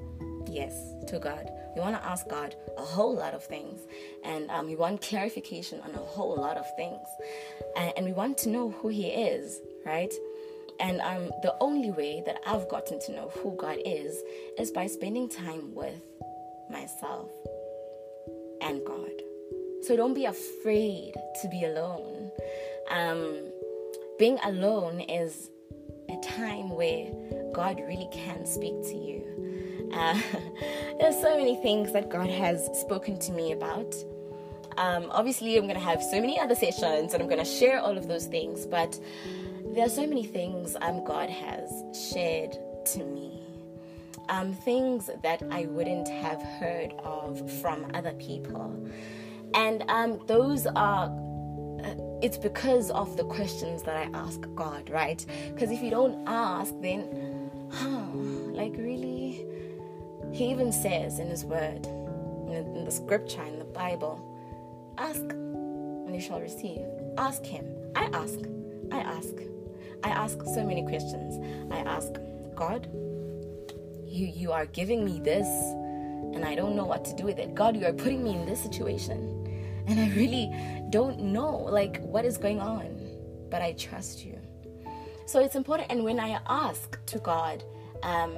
Yes, 0.50 0.75
to 1.09 1.19
God. 1.19 1.50
We 1.75 1.81
want 1.83 1.97
to 1.97 2.05
ask 2.05 2.27
God 2.29 2.55
a 2.77 2.83
whole 2.83 3.15
lot 3.15 3.35
of 3.35 3.45
things, 3.45 3.81
and 4.25 4.50
um, 4.50 4.67
we 4.67 4.77
want 4.77 5.03
clarification 5.03 5.81
on 5.83 5.95
a 5.95 5.99
whole 5.99 6.37
lot 6.37 6.57
of 6.57 6.65
things, 6.77 7.07
and, 7.77 7.93
and 7.97 8.07
we 8.07 8.12
want 8.12 8.38
to 8.38 8.49
know 8.49 8.71
who 8.71 8.88
He 8.88 9.09
is, 9.09 9.61
right? 9.85 10.12
And 10.81 11.00
um, 11.00 11.31
the 11.43 11.55
only 11.61 11.91
way 11.91 12.23
that 12.25 12.41
I've 12.47 12.69
gotten 12.69 13.00
to 13.00 13.12
know 13.12 13.31
who 13.43 13.57
God 13.57 13.79
is 13.85 14.23
is 14.59 14.71
by 14.71 14.87
spending 14.87 15.29
time 15.29 15.75
with 15.75 16.00
myself 16.71 17.31
and 18.61 18.81
God. 18.85 19.11
So 19.83 19.97
don't 19.97 20.15
be 20.15 20.25
afraid 20.25 21.15
to 21.43 21.49
be 21.49 21.65
alone. 21.65 22.31
Um, 22.91 23.48
being 24.18 24.38
alone 24.44 25.00
is 25.00 25.50
a 26.08 26.16
time 26.20 26.70
where 26.70 27.10
God 27.52 27.80
really 27.87 28.08
can 28.12 28.44
speak 28.44 28.75
to 28.84 28.94
you. 28.96 29.90
Uh, 29.94 30.20
there's 31.00 31.20
so 31.20 31.37
many 31.37 31.56
things 31.56 31.92
that 31.92 32.10
God 32.10 32.28
has 32.28 32.68
spoken 32.80 33.18
to 33.20 33.32
me 33.32 33.52
about. 33.52 33.94
Um, 34.76 35.08
obviously, 35.10 35.56
I'm 35.56 35.64
going 35.64 35.75
to 35.75 35.80
have 35.80 36.02
so 36.02 36.20
many 36.20 36.38
other 36.38 36.54
sessions 36.54 37.14
and 37.14 37.22
I'm 37.22 37.28
going 37.28 37.44
to 37.44 37.50
share 37.50 37.80
all 37.80 37.96
of 37.96 38.08
those 38.08 38.26
things, 38.26 38.66
but 38.66 38.98
there 39.75 39.87
are 39.87 39.90
so 39.90 40.06
many 40.06 40.25
things 40.25 40.76
um, 40.80 41.04
God 41.04 41.30
has 41.30 41.70
shared 42.12 42.56
to 42.87 43.04
me. 43.04 43.42
Um, 44.28 44.52
things 44.52 45.08
that 45.22 45.42
I 45.50 45.66
wouldn't 45.66 46.08
have 46.08 46.42
heard 46.42 46.92
of 47.02 47.50
from 47.62 47.90
other 47.94 48.12
people. 48.14 48.88
And 49.54 49.84
um, 49.88 50.20
those 50.26 50.66
are 50.66 51.08
it's 52.20 52.38
because 52.38 52.90
of 52.90 53.16
the 53.16 53.25
questions 53.25 53.82
that 53.84 53.96
I 53.96 54.10
ask 54.14 54.40
God, 54.54 54.90
right? 54.90 55.25
Because 55.54 55.70
if 55.70 55.82
you 55.82 55.90
don't 55.90 56.26
ask, 56.26 56.75
then, 56.80 57.50
huh, 57.72 58.06
like 58.52 58.75
really? 58.76 59.46
He 60.32 60.50
even 60.50 60.72
says 60.72 61.18
in 61.18 61.28
His 61.28 61.44
Word, 61.44 61.87
in 61.87 62.84
the 62.84 62.90
scripture, 62.90 63.42
in 63.42 63.58
the 63.58 63.64
Bible, 63.64 64.20
ask 64.98 65.22
and 65.22 66.14
you 66.14 66.20
shall 66.20 66.40
receive. 66.40 66.80
Ask 67.18 67.44
Him. 67.44 67.66
I 67.94 68.04
ask. 68.12 68.38
I 68.90 68.98
ask. 69.00 69.34
I 70.02 70.10
ask 70.10 70.38
so 70.42 70.64
many 70.64 70.84
questions. 70.87 71.38
I 71.70 71.78
ask, 71.80 72.12
God, 72.54 72.88
you, 74.06 74.26
you 74.26 74.52
are 74.52 74.66
giving 74.66 75.04
me 75.04 75.20
this 75.20 75.46
and 76.34 76.44
I 76.44 76.54
don't 76.54 76.76
know 76.76 76.84
what 76.84 77.04
to 77.06 77.14
do 77.14 77.25
with 77.25 77.38
it. 77.38 77.54
God, 77.54 77.76
you 77.76 77.87
are 77.87 77.92
putting 77.92 78.22
me 78.22 78.34
in 78.34 78.46
this 78.46 78.62
situation 78.62 79.38
and 79.88 79.99
I 79.99 80.09
really 80.14 80.54
don't 80.90 81.18
know 81.21 81.57
like 81.57 82.00
what 82.02 82.25
is 82.25 82.37
going 82.37 82.61
on, 82.61 82.97
but 83.50 83.62
I 83.62 83.73
trust 83.73 84.25
you. 84.25 84.38
So 85.26 85.40
it's 85.40 85.57
important. 85.57 85.90
And 85.90 86.04
when 86.04 86.21
I 86.21 86.38
ask 86.47 87.04
to 87.07 87.18
God, 87.18 87.64
um, 88.02 88.37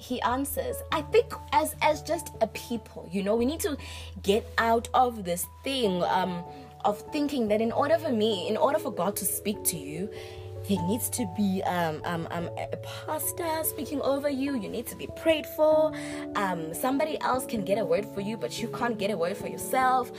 he 0.00 0.18
answers 0.22 0.76
i 0.92 1.02
think 1.02 1.26
as 1.52 1.76
as 1.82 2.00
just 2.00 2.30
a 2.40 2.46
people 2.48 3.06
you 3.12 3.22
know 3.22 3.36
we 3.36 3.44
need 3.44 3.60
to 3.60 3.76
get 4.22 4.50
out 4.56 4.88
of 4.94 5.24
this 5.24 5.46
thing 5.62 6.02
um 6.04 6.42
of 6.86 6.98
thinking 7.12 7.48
that 7.48 7.60
in 7.60 7.70
order 7.70 7.98
for 7.98 8.10
me 8.10 8.48
in 8.48 8.56
order 8.56 8.78
for 8.78 8.90
god 8.90 9.14
to 9.14 9.26
speak 9.26 9.62
to 9.62 9.76
you 9.76 10.08
there 10.70 10.80
needs 10.82 11.10
to 11.10 11.26
be 11.36 11.60
um, 11.64 12.00
um, 12.04 12.28
um, 12.30 12.48
a 12.56 12.76
pastor 12.76 13.64
speaking 13.64 14.00
over 14.02 14.30
you. 14.30 14.56
You 14.56 14.68
need 14.68 14.86
to 14.86 14.94
be 14.94 15.08
prayed 15.16 15.44
for. 15.44 15.92
Um, 16.36 16.72
somebody 16.72 17.20
else 17.22 17.44
can 17.44 17.64
get 17.64 17.76
a 17.76 17.84
word 17.84 18.06
for 18.14 18.20
you, 18.20 18.36
but 18.36 18.62
you 18.62 18.68
can't 18.68 18.96
get 18.96 19.10
a 19.10 19.16
word 19.16 19.36
for 19.36 19.48
yourself. 19.48 20.12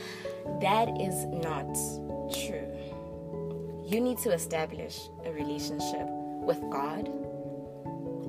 That 0.60 1.00
is 1.00 1.24
not 1.24 1.72
true. 2.30 2.68
You 3.82 3.98
need 4.02 4.18
to 4.18 4.32
establish 4.32 5.00
a 5.24 5.32
relationship 5.32 6.06
with 6.44 6.60
God, 6.70 7.08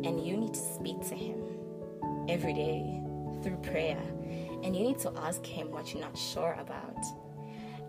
and 0.05 0.25
you 0.25 0.37
need 0.37 0.53
to 0.53 0.61
speak 0.75 1.05
to 1.09 1.15
Him 1.15 1.43
every 2.29 2.53
day 2.53 3.01
through 3.43 3.57
prayer. 3.57 4.01
And 4.63 4.73
you 4.73 4.83
need 4.83 4.99
to 4.99 5.11
ask 5.17 5.45
Him 5.45 5.71
what 5.71 5.93
you're 5.93 6.01
not 6.01 6.17
sure 6.17 6.55
about. 6.57 7.03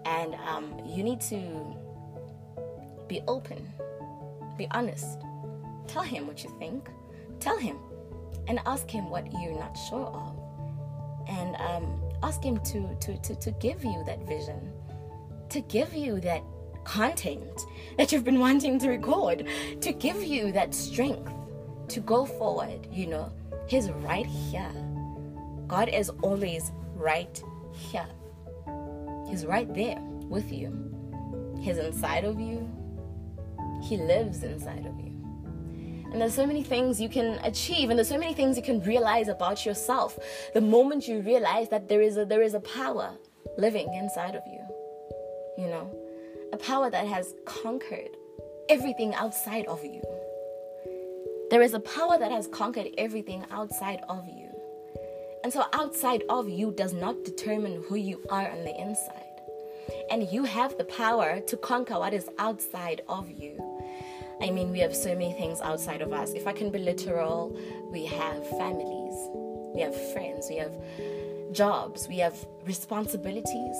And 0.07 0.35
um, 0.35 0.83
you 0.85 1.05
need 1.05 1.21
to 1.21 1.77
be 3.07 3.21
open 3.29 3.65
be 4.57 4.69
honest. 4.71 5.21
Tell 5.87 6.03
him 6.03 6.27
what 6.27 6.43
you 6.45 6.51
think. 6.59 6.89
Tell 7.41 7.59
him. 7.59 7.77
And 8.47 8.61
ask 8.67 8.91
him 8.91 9.11
what 9.11 9.31
you're 9.33 9.59
not 9.59 9.75
sure 9.75 10.07
of. 10.07 10.39
And 11.29 11.57
um, 11.57 12.01
ask 12.23 12.43
him 12.43 12.59
to, 12.59 12.95
to, 13.01 13.17
to, 13.23 13.35
to 13.37 13.51
give 13.53 13.85
you 13.85 14.03
that 14.07 14.27
vision, 14.27 14.73
to 15.49 15.61
give 15.61 15.95
you 15.95 16.21
that 16.21 16.43
content 16.85 17.61
that 17.97 18.13
you've 18.13 18.25
been 18.25 18.39
wanting 18.41 18.79
to 18.81 18.89
record, 18.89 19.49
to 19.81 19.93
give 19.93 20.23
you 20.23 20.53
that 20.53 20.75
strength 20.75 21.33
to 21.89 22.01
go 22.01 22.27
forward. 22.27 22.87
You 22.93 23.07
know, 23.07 23.33
He's 23.67 23.91
right 23.91 24.27
here. 24.27 24.71
God 25.67 25.89
is 25.89 26.11
always 26.23 26.71
right 26.95 27.43
here. 27.73 28.07
He's 29.29 29.47
right 29.47 29.73
there 29.75 29.99
with 30.29 30.53
you. 30.53 30.71
He's 31.61 31.79
inside 31.79 32.25
of 32.25 32.39
you. 32.39 32.71
He 33.85 33.97
lives 33.97 34.43
inside 34.43 34.87
of 34.87 34.99
you. 34.99 35.15
And 36.15 36.21
there's 36.21 36.35
so 36.35 36.47
many 36.47 36.63
things 36.63 37.01
you 37.01 37.09
can 37.09 37.41
achieve, 37.43 37.91
and 37.91 37.99
there's 37.99 38.09
so 38.09 38.17
many 38.17 38.35
things 38.35 38.57
you 38.57 38.63
can 38.63 38.81
realize 38.83 39.27
about 39.27 39.67
yourself. 39.67 40.17
The 40.55 40.61
moment 40.61 41.09
you 41.09 41.21
realize 41.21 41.69
that 41.71 41.89
there 41.89 42.01
is 42.01 42.17
a 42.17 42.25
there 42.25 42.43
is 42.43 42.55
a 42.55 42.61
power 42.61 43.11
living 43.59 43.93
inside 43.95 44.37
of 44.37 44.43
you. 44.47 44.61
You 45.59 45.71
know? 45.71 45.91
A 46.53 46.57
power 46.57 46.89
that 46.89 47.07
has 47.09 47.35
conquered 47.47 48.17
everything 48.69 49.13
outside 49.15 49.67
of 49.67 49.83
you. 49.85 50.03
There 51.51 51.63
is 51.63 51.75
a 51.75 51.81
power 51.81 52.17
that 52.17 52.31
has 52.31 52.47
conquered 52.47 52.89
everything 52.97 53.45
outside 53.51 54.01
of 54.09 54.25
you. 54.27 54.51
And 55.43 55.53
so 55.53 55.65
outside 55.73 56.23
of 56.29 56.49
you 56.49 56.73
does 56.73 56.93
not 56.95 57.25
determine 57.25 57.83
who 57.89 57.97
you 57.97 58.25
are 58.31 58.49
on 58.49 58.65
the 58.65 58.81
inside. 58.81 59.41
And 60.11 60.31
you 60.31 60.45
have 60.45 60.79
the 60.79 60.85
power 60.85 61.41
to 61.41 61.57
conquer 61.57 61.99
what 61.99 62.15
is 62.15 62.29
outside 62.39 63.03
of 63.09 63.29
you. 63.29 63.74
I 64.45 64.51
mean, 64.51 64.71
we 64.73 64.81
have 64.81 64.95
so 64.95 65.15
many 65.15 65.33
things 65.33 65.63
outside 65.63 66.03
of 66.03 66.13
us. 66.13 66.35
If 66.35 66.47
I 66.47 66.53
can 66.53 66.69
be 66.69 66.79
literal, 66.79 67.57
we 67.91 68.05
have 68.05 68.47
families, 68.59 69.15
we 69.75 69.81
have 69.81 69.97
friends, 70.13 70.49
we 70.51 70.57
have 70.57 70.75
jobs, 71.53 72.07
we 72.09 72.19
have 72.19 72.37
responsibilities, 72.67 73.77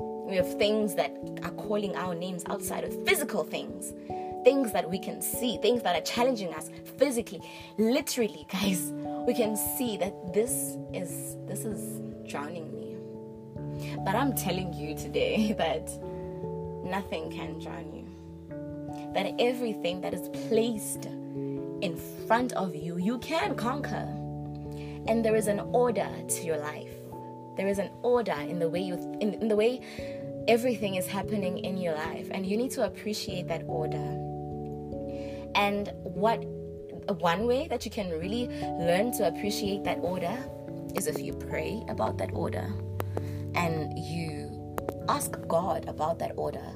we 0.00 0.36
have 0.36 0.56
things 0.56 0.94
that 0.94 1.14
are 1.42 1.50
calling 1.50 1.94
our 1.96 2.14
names 2.14 2.44
outside 2.46 2.84
of 2.84 3.04
physical 3.04 3.44
things, 3.44 3.92
things 4.42 4.72
that 4.72 4.88
we 4.88 4.98
can 4.98 5.20
see, 5.20 5.58
things 5.58 5.82
that 5.82 5.94
are 5.94 6.06
challenging 6.06 6.54
us 6.54 6.70
physically, 6.96 7.42
literally, 7.76 8.46
guys. 8.50 8.90
We 9.26 9.34
can 9.34 9.54
see 9.54 9.98
that 9.98 10.32
this 10.32 10.78
is 10.94 11.36
this 11.46 11.66
is 11.66 12.00
drowning 12.26 12.72
me. 12.74 13.96
But 14.02 14.14
I'm 14.14 14.34
telling 14.34 14.72
you 14.72 14.96
today 14.96 15.52
that 15.58 15.90
nothing 16.86 17.30
can 17.30 17.58
drown 17.58 17.92
you 17.92 18.05
that 19.14 19.34
everything 19.38 20.00
that 20.00 20.14
is 20.14 20.28
placed 20.48 21.06
in 21.80 21.96
front 22.26 22.52
of 22.52 22.74
you, 22.74 22.98
you 22.98 23.18
can 23.18 23.54
conquer. 23.54 24.08
And 25.08 25.24
there 25.24 25.36
is 25.36 25.46
an 25.46 25.60
order 25.60 26.08
to 26.28 26.42
your 26.42 26.58
life. 26.58 26.90
There 27.56 27.68
is 27.68 27.78
an 27.78 27.90
order 28.02 28.32
in 28.32 28.58
the 28.58 28.68
way 28.68 28.80
you 28.80 28.94
in, 29.20 29.34
in 29.34 29.48
the 29.48 29.56
way 29.56 29.80
everything 30.48 30.96
is 30.96 31.06
happening 31.06 31.58
in 31.58 31.78
your 31.78 31.94
life, 31.94 32.28
and 32.30 32.46
you 32.46 32.56
need 32.56 32.70
to 32.72 32.84
appreciate 32.84 33.48
that 33.48 33.62
order. 33.66 34.06
And 35.54 35.90
what 36.02 36.44
one 37.20 37.46
way 37.46 37.68
that 37.68 37.84
you 37.84 37.90
can 37.90 38.10
really 38.10 38.48
learn 38.78 39.12
to 39.12 39.28
appreciate 39.28 39.84
that 39.84 39.98
order 40.00 40.36
is 40.94 41.06
if 41.06 41.20
you 41.20 41.32
pray 41.32 41.82
about 41.88 42.18
that 42.18 42.32
order 42.32 42.72
and 43.54 43.98
you 43.98 44.76
ask 45.08 45.36
God 45.46 45.88
about 45.88 46.18
that 46.18 46.32
order 46.36 46.66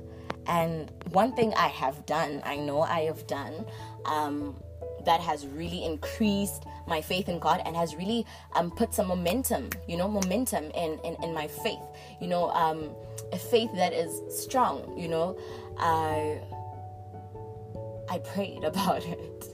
and 0.47 0.91
one 1.11 1.33
thing 1.35 1.53
I 1.55 1.69
have 1.69 2.07
done, 2.07 2.43
I 2.45 2.57
know 2.57 2.83
I 2.83 3.01
have 3.03 3.27
done, 3.27 3.65
um, 4.05 4.57
that 5.05 5.21
has 5.21 5.47
really 5.47 5.85
increased 5.85 6.65
my 6.87 7.01
faith 7.01 7.29
in 7.29 7.39
God 7.39 7.63
and 7.65 7.77
has 7.77 7.95
really 7.95 8.27
um, 8.55 8.71
put 8.71 8.95
some 8.95 9.07
momentum, 9.07 9.71
you 9.89 9.97
know, 9.97 10.09
momentum 10.09 10.65
in, 10.73 10.99
in, 11.05 11.17
in 11.23 11.33
my 11.33 11.47
faith, 11.47 11.81
you 12.21 12.29
know, 12.29 12.51
um, 12.51 12.91
a 13.33 13.39
faith 13.39 13.71
that 13.75 13.93
is 13.93 14.21
strong, 14.43 14.99
you 14.99 15.09
know. 15.09 15.39
I, 15.79 16.41
I 18.11 18.19
prayed 18.19 18.65
about 18.65 19.05
it. 19.05 19.50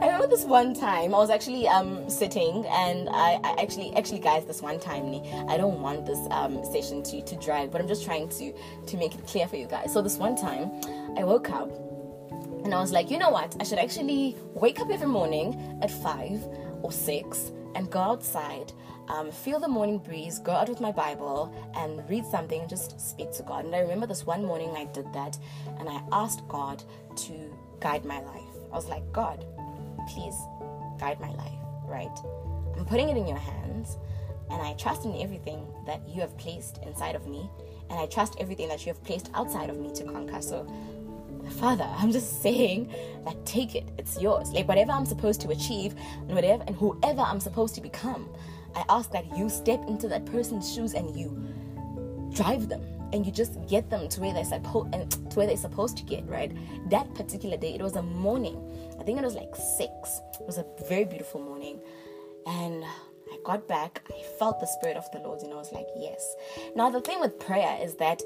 I 0.00 0.06
remember 0.06 0.26
this 0.26 0.44
one 0.44 0.74
time 0.74 1.14
I 1.14 1.18
was 1.18 1.30
actually 1.30 1.68
um 1.68 2.08
sitting 2.10 2.66
and 2.66 3.08
I, 3.10 3.38
I 3.44 3.62
actually 3.62 3.94
actually 3.96 4.18
guys 4.18 4.44
this 4.44 4.60
one 4.60 4.80
time 4.80 5.04
I 5.48 5.56
don't 5.56 5.80
want 5.80 6.04
this 6.06 6.18
um 6.30 6.64
session 6.72 7.02
to 7.04 7.22
to 7.22 7.36
drag 7.36 7.70
but 7.70 7.80
I'm 7.80 7.88
just 7.88 8.04
trying 8.04 8.28
to 8.30 8.52
to 8.86 8.96
make 8.96 9.14
it 9.14 9.26
clear 9.26 9.46
for 9.46 9.56
you 9.56 9.66
guys. 9.66 9.92
So 9.92 10.02
this 10.02 10.16
one 10.16 10.36
time 10.36 10.70
I 11.16 11.24
woke 11.24 11.50
up 11.50 11.70
and 12.64 12.74
I 12.74 12.80
was 12.80 12.92
like, 12.92 13.10
you 13.10 13.18
know 13.18 13.30
what? 13.30 13.54
I 13.60 13.64
should 13.64 13.78
actually 13.78 14.36
wake 14.54 14.80
up 14.80 14.90
every 14.90 15.06
morning 15.06 15.78
at 15.82 15.90
five 15.90 16.42
or 16.82 16.90
six 16.90 17.52
and 17.74 17.90
go 17.90 18.00
outside, 18.00 18.72
um, 19.08 19.30
feel 19.30 19.60
the 19.60 19.68
morning 19.68 19.98
breeze, 19.98 20.38
go 20.38 20.52
out 20.52 20.68
with 20.68 20.80
my 20.80 20.90
Bible 20.90 21.54
and 21.76 22.08
read 22.08 22.24
something 22.24 22.60
and 22.60 22.68
just 22.68 22.98
speak 22.98 23.32
to 23.32 23.42
God. 23.42 23.66
And 23.66 23.74
I 23.74 23.80
remember 23.80 24.06
this 24.06 24.24
one 24.24 24.44
morning 24.44 24.70
I 24.76 24.86
did 24.86 25.12
that 25.12 25.38
and 25.78 25.88
I 25.88 26.00
asked 26.10 26.46
God 26.48 26.82
to 27.16 27.54
guide 27.80 28.04
my 28.04 28.20
life. 28.20 28.42
I 28.72 28.76
was 28.76 28.86
like, 28.86 29.10
God, 29.12 29.44
please 30.08 30.36
guide 30.98 31.20
my 31.20 31.30
life, 31.32 31.58
right? 31.84 32.16
I'm 32.76 32.84
putting 32.84 33.08
it 33.08 33.16
in 33.16 33.26
your 33.26 33.38
hands 33.38 33.98
and 34.50 34.60
I 34.60 34.74
trust 34.74 35.04
in 35.04 35.14
everything 35.20 35.66
that 35.86 36.06
you 36.08 36.20
have 36.20 36.36
placed 36.38 36.78
inside 36.84 37.14
of 37.14 37.26
me 37.26 37.48
and 37.90 37.98
I 37.98 38.06
trust 38.06 38.36
everything 38.38 38.68
that 38.68 38.84
you 38.86 38.92
have 38.92 39.02
placed 39.04 39.30
outside 39.34 39.70
of 39.70 39.78
me 39.78 39.92
to 39.94 40.04
conquer. 40.04 40.40
So 40.42 40.66
Father, 41.50 41.86
I'm 41.98 42.10
just 42.10 42.42
saying 42.42 42.92
that 43.24 43.44
take 43.44 43.74
it, 43.74 43.88
it's 43.98 44.20
yours. 44.20 44.50
Like 44.52 44.66
whatever 44.66 44.92
I'm 44.92 45.06
supposed 45.06 45.40
to 45.42 45.50
achieve 45.50 45.94
and 46.20 46.34
whatever 46.34 46.64
and 46.66 46.74
whoever 46.76 47.20
I'm 47.20 47.40
supposed 47.40 47.74
to 47.76 47.80
become, 47.80 48.28
I 48.74 48.84
ask 48.88 49.10
that 49.12 49.36
you 49.36 49.48
step 49.48 49.84
into 49.86 50.08
that 50.08 50.24
person's 50.26 50.72
shoes 50.72 50.94
and 50.94 51.14
you 51.16 51.30
drive 52.34 52.68
them 52.68 52.82
and 53.14 53.24
you 53.24 53.30
just 53.30 53.64
get 53.68 53.88
them 53.90 54.08
to 54.08 54.20
where 54.20 54.34
they're 54.34 54.44
supposed 54.44 54.92
to 54.92 55.36
where 55.36 55.46
they're 55.46 55.56
supposed 55.56 55.96
to 55.98 56.02
get, 56.02 56.26
right? 56.26 56.52
That 56.90 57.14
particular 57.14 57.56
day, 57.56 57.72
it 57.74 57.80
was 57.80 57.94
a 57.94 58.02
morning. 58.02 58.58
I 58.98 59.04
think 59.04 59.18
it 59.18 59.24
was 59.24 59.36
like 59.36 59.54
six. 59.54 60.20
It 60.40 60.44
was 60.44 60.58
a 60.58 60.66
very 60.88 61.04
beautiful 61.04 61.40
morning. 61.40 61.78
And 62.44 62.82
I 62.84 63.38
got 63.44 63.68
back, 63.68 64.02
I 64.10 64.20
felt 64.38 64.58
the 64.58 64.66
spirit 64.66 64.96
of 64.96 65.08
the 65.12 65.20
Lord, 65.20 65.42
and 65.42 65.52
I 65.52 65.56
was 65.56 65.72
like, 65.72 65.86
yes. 65.96 66.34
Now 66.74 66.90
the 66.90 67.00
thing 67.00 67.20
with 67.20 67.38
prayer 67.38 67.78
is 67.80 67.94
that 67.96 68.20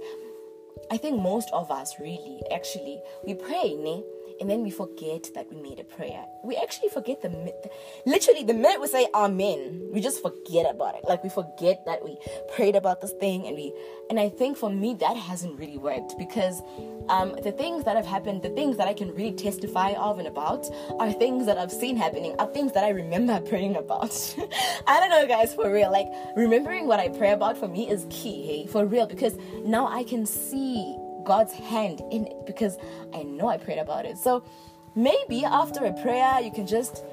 I 0.91 0.97
think 0.97 1.21
most 1.21 1.51
of 1.53 1.71
us 1.71 2.01
really, 2.01 2.41
actually, 2.51 2.99
we 3.27 3.35
pray, 3.35 3.75
ne? 3.75 4.03
And 4.41 4.49
then 4.49 4.63
we 4.63 4.71
forget 4.71 5.29
that 5.35 5.51
we 5.51 5.61
made 5.61 5.81
a 5.81 5.85
prayer. 5.85 6.25
We 6.45 6.57
actually 6.57 6.89
forget 6.89 7.23
the 7.23 7.29
literally 8.07 8.45
the 8.45 8.55
minute 8.55 8.81
we 8.81 8.87
say 8.87 9.07
amen, 9.15 9.91
we 9.93 10.01
just 10.01 10.23
forget 10.23 10.67
about 10.71 10.95
it. 10.95 11.05
Like 11.05 11.23
we 11.23 11.31
forget 11.31 11.85
that 11.87 12.05
we 12.05 12.19
prayed 12.55 12.77
about 12.77 13.01
this 13.01 13.13
thing 13.13 13.47
and 13.47 13.57
we 13.57 13.73
and 14.11 14.19
I 14.19 14.29
think 14.29 14.57
for 14.57 14.71
me 14.71 14.95
that 14.95 15.17
hasn't 15.17 15.59
really 15.59 15.79
worked 15.79 16.17
because 16.19 16.63
um, 17.09 17.37
the 17.43 17.53
things 17.53 17.85
that 17.85 17.97
have 17.97 18.07
happened, 18.07 18.43
the 18.43 18.51
things 18.51 18.77
that 18.77 18.89
I 18.89 18.95
can 18.95 19.15
really 19.15 19.33
testify 19.33 19.93
of 19.93 20.19
and 20.19 20.29
about 20.29 20.67
are 20.99 21.13
things 21.13 21.47
that 21.47 21.59
I've 21.59 21.73
seen 21.73 21.97
happening, 21.97 22.35
are 22.39 22.47
things 22.47 22.73
that 22.73 22.85
I 22.85 22.91
remember 22.91 23.41
praying 23.49 23.77
about. 23.77 24.13
I 24.87 25.01
don't 25.01 25.11
know 25.11 25.27
guys 25.27 25.55
for 25.55 25.73
real. 25.73 25.91
Like 25.91 26.09
remembering 26.37 26.87
what 26.87 27.01
I 27.01 27.09
pray 27.09 27.33
about 27.33 27.57
for 27.57 27.69
me 27.69 27.91
is 27.91 28.07
key, 28.11 28.47
hey, 28.47 28.67
for 28.67 28.85
real, 28.87 29.07
because 29.07 29.37
now 29.65 29.87
I 29.87 30.05
can 30.05 30.27
see 30.27 30.97
God's 31.29 31.53
hand 31.53 32.01
in 32.11 32.27
it 32.27 32.47
because 32.47 32.79
I 33.15 33.23
know 33.23 33.49
I 33.49 33.59
prayed 33.59 33.79
about 33.79 34.07
it. 34.07 34.17
So 34.17 34.43
maybe 34.97 35.45
after 35.45 35.85
a 35.85 35.93
prayer, 35.93 36.41
you 36.41 36.51
can 36.51 36.67
just 36.67 37.05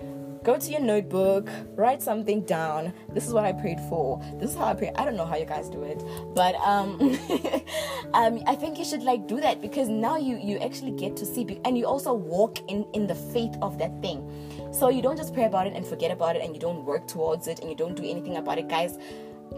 go 0.42 0.58
to 0.58 0.72
your 0.72 0.80
notebook, 0.80 1.50
write 1.76 2.02
something 2.02 2.42
down. 2.46 2.94
This 3.10 3.28
is 3.28 3.34
what 3.34 3.44
I 3.44 3.52
prayed 3.52 3.82
for. 3.90 4.22
This 4.40 4.52
is 4.52 4.56
how 4.56 4.68
I 4.68 4.74
pray. 4.74 4.94
I 4.96 5.04
don't 5.04 5.18
know 5.18 5.26
how 5.26 5.36
you 5.36 5.46
guys 5.46 5.68
do 5.68 5.84
it, 5.84 6.02
but 6.34 6.56
um, 6.56 7.02
um, 8.14 8.42
I 8.48 8.56
think 8.56 8.80
you 8.80 8.86
should 8.86 9.04
like 9.04 9.28
do 9.28 9.42
that 9.42 9.62
because 9.62 9.90
now 9.90 10.16
you 10.16 10.38
you 10.38 10.60
actually 10.60 10.92
get 10.92 11.18
to 11.18 11.26
see, 11.26 11.60
and 11.66 11.78
you 11.78 11.86
also 11.86 12.14
walk 12.14 12.60
in 12.72 12.88
in 12.94 13.08
the 13.08 13.16
faith 13.16 13.58
of 13.62 13.78
that 13.80 14.02
thing. 14.02 14.24
So 14.72 14.88
you 14.88 15.02
don't 15.02 15.18
just 15.18 15.34
pray 15.34 15.44
about 15.44 15.68
it 15.68 15.74
and 15.76 15.86
forget 15.86 16.10
about 16.10 16.38
it, 16.38 16.42
and 16.42 16.56
you 16.56 16.62
don't 16.62 16.86
work 16.86 17.06
towards 17.06 17.50
it, 17.50 17.60
and 17.60 17.70
you 17.70 17.76
don't 17.76 17.96
do 17.96 18.04
anything 18.04 18.38
about 18.38 18.60
it, 18.60 18.70
guys. 18.70 18.98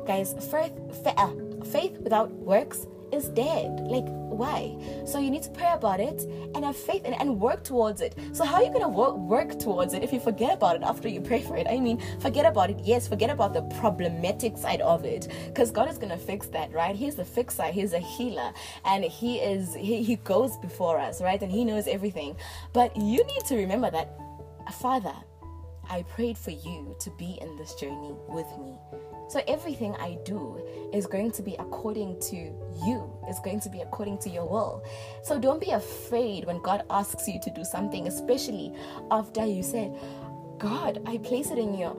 Guys, 0.06 0.34
faith, 0.52 0.74
uh, 1.06 1.32
faith 1.64 1.98
without 2.00 2.32
works 2.32 2.88
is 3.12 3.30
dead. 3.30 3.82
Like, 3.82 4.06
why? 4.08 4.78
So 5.06 5.20
you 5.20 5.32
need 5.32 5.44
to 5.44 5.50
pray 5.50 5.72
about 5.74 6.00
it 6.00 6.22
and 6.54 6.64
have 6.64 6.76
faith 6.76 7.02
and, 7.06 7.20
and 7.20 7.40
work 7.40 7.64
towards 7.64 8.02
it. 8.02 8.16
So 8.34 8.44
how 8.44 8.58
are 8.58 8.64
you 8.64 8.72
gonna 8.72 8.88
work, 8.88 9.16
work 9.16 9.60
towards 9.60 9.94
it 9.94 10.04
if 10.04 10.14
you 10.14 10.20
forget 10.20 10.54
about 10.54 10.76
it 10.76 10.84
after 10.84 11.08
you 11.08 11.22
pray 11.22 11.42
for 11.42 11.58
it? 11.58 11.68
I 11.70 11.80
mean, 11.80 12.02
forget 12.20 12.46
about 12.46 12.70
it. 12.70 12.80
Yes, 12.84 13.08
forget 13.08 13.30
about 13.30 13.54
the 13.54 13.64
problematic 13.80 14.58
side 14.58 14.82
of 14.82 15.06
it, 15.06 15.28
because 15.48 15.72
God 15.72 15.90
is 15.90 15.98
gonna 15.98 16.18
fix 16.18 16.48
that, 16.48 16.72
right? 16.72 16.96
He's 16.96 17.16
the 17.16 17.26
fixer. 17.26 17.64
He's 17.64 17.94
a 17.94 18.00
healer, 18.00 18.52
and 18.86 19.04
He 19.04 19.38
is 19.38 19.74
He, 19.74 20.04
he 20.04 20.18
goes 20.18 20.58
before 20.58 21.00
us, 21.00 21.22
right? 21.22 21.42
And 21.42 21.52
He 21.52 21.66
knows 21.66 21.88
everything. 21.88 22.36
But 22.74 22.96
you 22.96 23.24
need 23.24 23.46
to 23.48 23.56
remember 23.56 23.90
that, 23.92 24.20
a 24.68 24.72
Father, 24.72 25.14
I 25.90 26.04
prayed 26.04 26.38
for 26.38 26.52
you 26.52 26.96
to 27.00 27.10
be 27.12 27.38
in 27.42 27.56
this 27.56 27.76
journey 27.76 28.16
with 28.28 28.48
me. 28.60 28.78
So 29.30 29.42
everything 29.48 29.94
I 29.96 30.18
do 30.24 30.62
is 30.94 31.06
going 31.06 31.32
to 31.32 31.42
be 31.42 31.56
according 31.60 32.20
to 32.22 32.36
you, 32.36 33.12
is 33.30 33.40
going 33.40 33.60
to 33.62 33.70
be 33.70 33.82
according 33.82 34.20
to 34.20 34.30
your 34.30 34.48
will. 34.48 34.86
So 35.24 35.38
don't 35.38 35.60
be 35.60 35.72
afraid 35.72 36.46
when 36.46 36.62
God 36.62 36.84
asks 36.90 37.28
you 37.28 37.40
to 37.42 37.52
do 37.52 37.66
something, 37.66 38.08
especially 38.08 38.74
after 39.12 39.46
you 39.46 39.64
said, 39.64 39.94
God, 40.58 41.02
I 41.06 41.18
place 41.18 41.52
it 41.52 41.58
in 41.58 41.78
your 41.78 41.96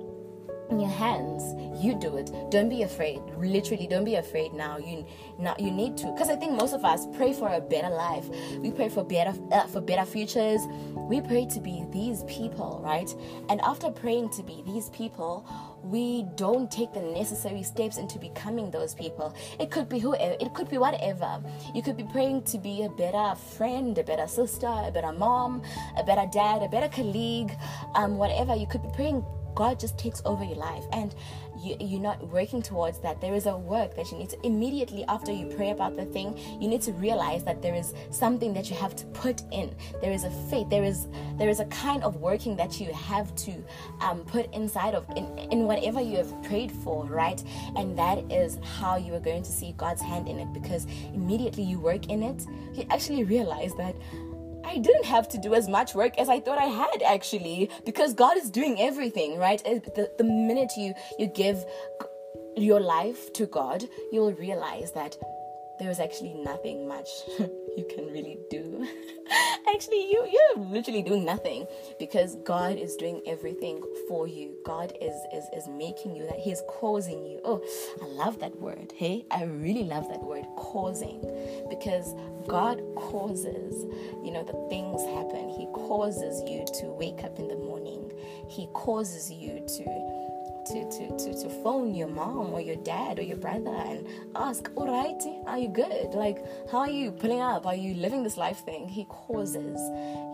in 0.71 0.81
your 0.81 0.91
hands. 0.91 1.55
You 1.83 1.95
do 1.95 2.17
it. 2.17 2.33
Don't 2.51 2.69
be 2.69 2.83
afraid. 2.83 3.21
Literally 3.39 3.87
don't 3.87 4.05
be 4.05 4.17
afraid 4.17 4.53
now. 4.53 4.79
You 4.79 5.07
now 5.39 5.55
you 5.59 5.71
need 5.71 5.97
to. 5.99 6.07
Because 6.13 6.29
i 6.29 6.37
think 6.37 6.53
most 6.53 6.75
of 6.75 6.85
us 6.85 7.07
pray 7.17 7.33
for 7.33 7.49
a 7.49 7.61
better 7.61 7.89
life. 7.89 8.29
We 8.59 8.71
pray 8.71 8.89
for 8.89 9.05
better 9.05 9.35
uh, 9.53 9.67
for 9.67 9.81
better 9.81 10.05
futures. 10.05 10.61
We 10.95 11.21
pray 11.21 11.47
to 11.47 11.61
be 11.61 11.85
these 11.93 12.25
people 12.25 12.81
right? 12.85 13.15
And 13.49 13.61
after 13.63 13.91
praying 13.91 14.31
to 14.31 14.43
be 14.43 14.63
these 14.67 14.91
people 14.91 15.47
we 15.83 16.25
don't 16.35 16.71
take 16.71 16.93
the 16.93 17.01
necessary 17.01 17.63
steps 17.63 17.97
into 17.97 18.19
becoming 18.19 18.71
those 18.71 18.95
people. 18.95 19.35
It 19.61 19.71
could 19.71 19.89
be 19.89 19.99
whoever 19.99 20.37
it 20.41 20.53
could 20.55 20.69
be 20.69 20.79
whatever. 20.79 21.41
You 21.75 21.83
could 21.83 21.97
be 21.97 22.05
praying 22.05 22.43
to 22.45 22.59
be 22.59 22.83
a 22.83 22.89
better 22.91 23.35
friend 23.37 23.97
a 23.99 24.03
better 24.03 24.27
sister 24.27 24.67
a 24.67 24.91
better 24.91 25.13
mom 25.13 25.63
a 25.97 26.03
better 26.03 26.29
dad 26.33 26.63
a 26.63 26.69
better 26.69 26.89
colleague 26.89 27.57
um, 27.95 28.17
whatever. 28.17 28.55
You 28.55 28.67
could 28.67 28.83
be 28.83 28.91
praying 28.95 29.25
God 29.59 29.81
just 29.81 29.99
takes 29.99 30.23
over 30.25 30.45
your 30.45 30.55
life 30.55 30.85
and 30.93 31.17
you, 31.61 31.77
you're 31.81 32.01
not 32.01 32.25
working 32.29 32.63
towards 32.63 33.01
that. 33.01 33.21
There 33.21 33.35
is 33.35 33.47
a 33.47 33.57
work 33.59 33.97
that 33.97 34.13
you 34.13 34.17
need 34.17 34.31
to 34.31 34.47
immediately 34.47 35.05
after 35.09 35.33
you 35.33 35.47
pray 35.47 35.71
about 35.71 35.97
the 35.97 36.05
thing, 36.05 36.39
you 36.61 36.69
need 36.69 36.81
to 36.83 36.93
realize 36.93 37.43
that 37.43 37.61
there 37.61 37.75
is 37.75 37.93
something 38.11 38.55
that 38.55 38.71
you 38.71 38.77
have 38.77 38.95
to 38.95 39.05
put 39.07 39.43
in. 39.51 39.75
There 40.01 40.13
is 40.13 40.23
a 40.23 40.31
faith. 40.49 40.71
There 40.71 40.85
is 40.85 41.09
there 41.39 41.49
is 41.49 41.59
a 41.59 41.65
kind 41.65 42.05
of 42.05 42.19
working 42.19 42.55
that 42.55 42.81
you 42.81 42.93
have 42.93 43.35
to 43.35 43.53
um, 44.01 44.21
put 44.21 44.55
inside 44.55 44.95
of 44.95 45.05
in, 45.17 45.27
in 45.51 45.65
whatever 45.65 46.01
you 46.01 46.19
have 46.19 46.33
prayed 46.45 46.71
for, 46.71 47.05
right? 47.07 47.43
And 47.75 47.99
that 47.99 48.31
is 48.31 48.61
how 48.79 48.95
you 48.95 49.13
are 49.15 49.21
going 49.21 49.43
to 49.43 49.51
see 49.51 49.75
God's 49.77 50.03
hand 50.03 50.29
in 50.29 50.39
it 50.39 50.53
because 50.53 50.87
immediately 51.13 51.65
you 51.65 51.81
work 51.81 52.07
in 52.07 52.23
it, 52.23 52.47
you 52.75 52.87
actually 52.91 53.25
realize 53.25 53.75
that 53.75 53.97
I 54.69 54.77
didn't 54.79 55.07
have 55.07 55.29
to 55.31 55.39
do 55.39 55.55
as 55.55 55.67
much 55.69 55.95
work 55.95 56.19
as 56.19 56.29
I 56.29 56.41
thought 56.41 56.59
I 56.59 56.67
had 56.67 57.03
actually 57.03 57.71
because 57.87 58.13
God 58.13 58.37
is 58.37 58.51
doing 58.51 58.81
everything, 58.81 59.39
right? 59.39 59.63
The, 59.65 60.11
the 60.19 60.25
minute 60.25 60.73
you 60.77 60.95
you 61.19 61.27
give 61.27 61.65
your 62.57 62.81
life 62.81 63.33
to 63.35 63.47
God, 63.47 63.85
you 64.13 64.21
will 64.21 64.35
realize 64.35 64.93
that 64.93 65.17
there 65.79 65.91
is 65.91 66.01
actually 66.01 66.35
nothing 66.35 66.87
much 66.87 67.09
you 67.79 67.87
can 67.89 68.07
really 68.07 68.39
do. 68.51 68.87
actually, 69.73 70.11
you 70.11 70.27
you're 70.31 70.65
literally 70.65 71.03
doing 71.03 71.25
nothing 71.25 71.65
because 71.99 72.35
God 72.45 72.77
is 72.77 72.97
doing 72.97 73.23
everything 73.27 73.81
for 74.09 74.27
you. 74.27 74.57
God 74.65 74.93
is 75.01 75.15
is 75.33 75.45
is 75.57 75.69
making 75.69 76.17
you 76.17 76.27
that 76.27 76.39
He 76.41 76.51
is 76.51 76.63
causing 76.69 77.25
you. 77.25 77.41
Oh, 77.45 77.63
I 78.03 78.07
love 78.07 78.41
that 78.41 78.59
word. 78.61 78.93
Hey, 78.97 79.25
I 79.31 79.45
really 79.45 79.85
love 79.85 80.09
that 80.09 80.23
word, 80.23 80.45
causing, 80.57 81.21
because 81.71 82.15
God 82.49 82.83
causes. 82.97 83.87
You 84.25 84.33
know, 84.33 84.43
the 84.43 84.59
things 84.69 85.01
happen. 85.15 85.49
He 85.51 85.67
causes 85.73 86.43
you 86.51 86.67
to 86.81 86.87
wake 86.87 87.23
up 87.25 87.39
in 87.39 87.47
the 87.47 87.57
morning. 87.57 88.13
He 88.49 88.67
causes 88.75 89.31
you 89.31 89.61
to 89.61 90.18
to, 90.69 90.91
to, 90.91 91.17
to, 91.17 91.43
to 91.43 91.49
phone 91.63 91.95
your 91.95 92.09
mom 92.09 92.53
or 92.53 92.61
your 92.61 92.77
dad 92.77 93.19
or 93.19 93.23
your 93.23 93.37
brother 93.37 93.71
and 93.71 94.07
ask, 94.37 94.71
all 94.77 94.87
right, 94.87 95.21
are 95.47 95.59
you 95.59 95.69
good? 95.69 96.15
Like, 96.15 96.45
how 96.71 96.79
are 96.79 96.91
you 96.91 97.11
pulling 97.11 97.41
up? 97.41 97.67
Are 97.67 97.75
you 97.75 97.95
living 97.95 98.23
this 98.23 98.37
life 98.37 98.65
thing? 98.65 98.89
He 98.89 99.05
causes, 99.07 99.81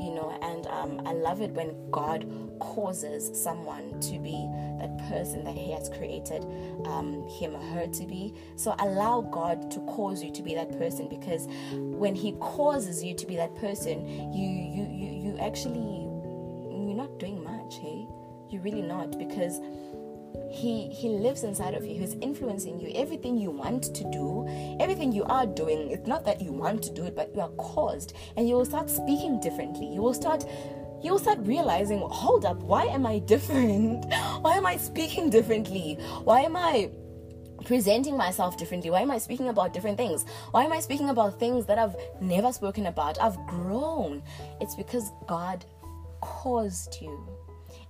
you 0.01 0.13
know, 0.15 0.37
and 0.43 0.67
um, 0.67 1.07
I 1.07 1.13
love 1.13 1.41
it 1.41 1.51
when 1.53 1.91
God 1.91 2.29
causes 2.61 3.31
someone 3.41 4.01
to 4.01 4.19
be 4.19 4.49
that 4.81 4.97
person 5.09 5.45
that 5.45 5.55
He 5.55 5.73
has 5.73 5.89
created 5.89 6.45
um, 6.87 7.27
him 7.29 7.55
or 7.55 7.63
her 7.75 7.87
to 7.87 8.07
be. 8.07 8.35
So 8.57 8.75
allow 8.79 9.21
God 9.21 9.71
to 9.71 9.81
cause 9.81 10.23
you 10.23 10.33
to 10.33 10.43
be 10.43 10.55
that 10.55 10.77
person 10.79 11.09
because 11.09 11.47
when 11.73 12.15
He 12.15 12.33
causes 12.41 13.03
you 13.03 13.15
to 13.15 13.27
be 13.27 13.37
that 13.37 13.55
person, 13.57 14.33
you 14.33 14.49
you 14.49 14.85
you, 14.91 15.31
you 15.31 15.39
actually 15.39 16.05
you're 16.95 16.97
not 16.97 17.19
doing 17.19 17.43
much, 17.43 17.77
hey? 17.77 18.07
You're 18.51 18.63
really 18.63 18.83
not 18.83 19.19
because 19.19 19.61
he 20.55 20.89
he 20.89 21.09
lives 21.09 21.43
inside 21.43 21.75
of 21.75 21.85
you 21.85 21.99
he's 21.99 22.15
influencing 22.15 22.79
you 22.79 22.93
everything 22.95 23.37
you 23.37 23.51
want 23.51 23.83
to 23.95 24.05
do 24.11 24.47
everything 24.81 25.13
you 25.13 25.25
are 25.25 25.47
doing 25.47 25.91
it's 25.91 26.07
not 26.07 26.25
that 26.25 26.41
you 26.41 26.53
want 26.53 26.83
to 26.83 26.93
do 26.93 27.05
it 27.05 27.17
but 27.17 27.35
you 27.35 27.41
are 27.41 27.51
caused 27.51 28.15
and 28.37 28.49
you 28.49 28.55
will 28.55 28.65
start 28.65 28.89
speaking 28.89 29.41
differently 29.41 29.87
you 29.87 30.01
will 30.01 30.15
start 30.15 30.45
you 31.03 31.11
will 31.11 31.19
start 31.19 31.39
realizing 31.41 31.99
hold 31.99 32.45
up 32.45 32.57
why 32.59 32.85
am 32.85 33.05
i 33.05 33.19
different 33.19 34.05
why 34.41 34.57
am 34.57 34.65
i 34.65 34.77
speaking 34.77 35.29
differently 35.29 35.99
why 36.23 36.41
am 36.41 36.57
i 36.57 36.89
presenting 37.65 38.17
myself 38.17 38.57
differently? 38.57 38.91
Why 38.91 39.01
am 39.01 39.11
I 39.11 39.19
speaking 39.19 39.49
about 39.49 39.73
different 39.73 39.97
things? 39.97 40.25
Why 40.51 40.65
am 40.65 40.73
I 40.73 40.81
speaking 40.81 41.09
about 41.09 41.39
things 41.41 41.65
that 41.67 41.79
I've 41.79 41.97
never 42.21 42.53
spoken 42.53 42.87
about? 42.87 43.19
I've 43.21 43.39
grown. 43.47 44.23
It's 44.61 44.75
because 44.75 45.11
God 45.27 45.65
caused 46.21 46.99
you 47.01 47.44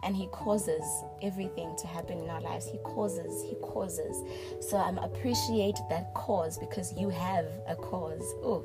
and 0.04 0.14
he 0.14 0.26
causes 0.28 0.84
everything 1.22 1.74
to 1.76 1.86
happen 1.86 2.18
in 2.18 2.28
our 2.28 2.40
lives. 2.40 2.66
He 2.66 2.78
causes 2.78 3.42
he 3.42 3.54
causes. 3.56 4.22
So 4.60 4.76
i'm 4.76 4.98
um, 4.98 5.04
appreciate 5.04 5.76
that 5.90 6.12
cause 6.14 6.58
because 6.58 6.92
you 6.96 7.08
have 7.08 7.46
a 7.66 7.74
cause. 7.74 8.22
Oh 8.42 8.64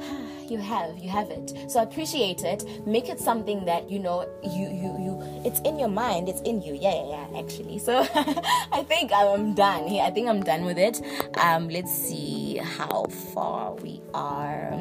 you 0.48 0.58
have 0.58 0.98
you 0.98 1.10
have 1.10 1.30
it. 1.30 1.52
So 1.68 1.82
appreciate 1.82 2.42
it. 2.42 2.64
Make 2.86 3.08
it 3.08 3.20
something 3.20 3.64
that 3.66 3.90
you 3.90 3.98
know 3.98 4.26
you 4.42 4.68
you 4.68 4.96
you 4.98 5.42
it's 5.44 5.60
in 5.60 5.78
your 5.78 5.88
mind 5.88 6.28
it's 6.28 6.40
in 6.42 6.62
you. 6.62 6.74
Yeah 6.74 6.94
yeah, 6.94 7.26
yeah 7.30 7.38
actually. 7.38 7.78
So 7.78 7.98
i 8.72 8.82
think 8.88 9.12
i'm 9.12 9.54
done 9.54 9.86
here. 9.86 10.02
I 10.02 10.10
think 10.10 10.28
i'm 10.28 10.42
done 10.42 10.64
with 10.64 10.78
it. 10.78 11.02
Um 11.38 11.68
let's 11.68 11.92
see 11.92 12.56
how 12.56 13.04
far 13.34 13.74
we 13.74 14.00
are 14.14 14.77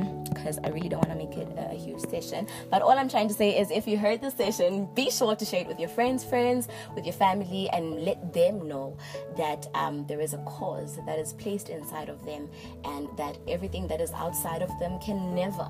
because 0.47 0.59
i 0.63 0.69
really 0.69 0.87
don't 0.87 1.05
want 1.05 1.19
to 1.19 1.25
make 1.25 1.37
it 1.37 1.47
a 1.57 1.75
huge 1.75 1.99
session 2.09 2.47
but 2.71 2.81
all 2.81 2.91
i'm 2.91 3.09
trying 3.09 3.27
to 3.27 3.33
say 3.33 3.59
is 3.59 3.69
if 3.71 3.87
you 3.87 3.97
heard 3.97 4.21
the 4.21 4.31
session 4.31 4.87
be 4.95 5.09
sure 5.09 5.35
to 5.35 5.43
share 5.43 5.61
it 5.61 5.67
with 5.67 5.79
your 5.79 5.89
friends 5.89 6.23
friends 6.23 6.67
with 6.95 7.05
your 7.05 7.13
family 7.13 7.69
and 7.73 8.05
let 8.05 8.33
them 8.33 8.67
know 8.67 8.97
that 9.35 9.67
um, 9.73 10.05
there 10.07 10.21
is 10.21 10.33
a 10.33 10.37
cause 10.45 10.97
that 11.05 11.19
is 11.19 11.33
placed 11.33 11.69
inside 11.69 12.07
of 12.07 12.23
them 12.25 12.47
and 12.85 13.09
that 13.17 13.37
everything 13.47 13.87
that 13.87 13.99
is 13.99 14.11
outside 14.13 14.61
of 14.61 14.69
them 14.79 14.99
can 14.99 15.35
never 15.35 15.47
never 15.47 15.69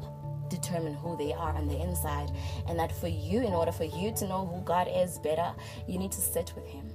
determine 0.50 0.94
who 0.94 1.18
they 1.18 1.34
are 1.34 1.54
on 1.54 1.68
the 1.68 1.80
inside. 1.82 2.32
And 2.68 2.80
that 2.80 2.92
for 2.92 3.08
you, 3.08 3.46
in 3.46 3.54
order 3.54 3.72
for 3.72 3.84
you 3.84 4.14
to 4.16 4.28
know 4.28 4.46
who 4.46 4.62
God 4.62 4.88
is 4.90 5.20
better, 5.20 5.52
you 5.88 5.98
need 5.98 6.12
to 6.14 6.22
sit 6.22 6.54
with 6.56 6.66
Him. 6.66 6.86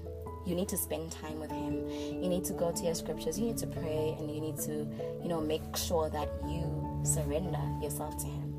You 0.47 0.55
need 0.55 0.68
to 0.71 0.77
spend 0.77 1.12
time 1.12 1.38
with 1.38 1.51
Him. 1.51 1.88
You 2.23 2.29
need 2.29 2.45
to 2.47 2.53
go 2.53 2.73
to 2.73 2.83
your 2.83 2.95
scriptures. 2.95 3.38
You 3.38 3.47
need 3.47 3.59
to 3.59 3.66
pray 3.66 4.16
and 4.18 4.35
you 4.35 4.40
need 4.40 4.57
to, 4.61 4.87
you 5.23 5.29
know, 5.29 5.40
make 5.40 5.77
sure 5.77 6.09
that 6.11 6.29
you 6.49 6.62
surrender 7.03 7.61
yourself 7.81 8.17
to 8.19 8.27
Him. 8.27 8.55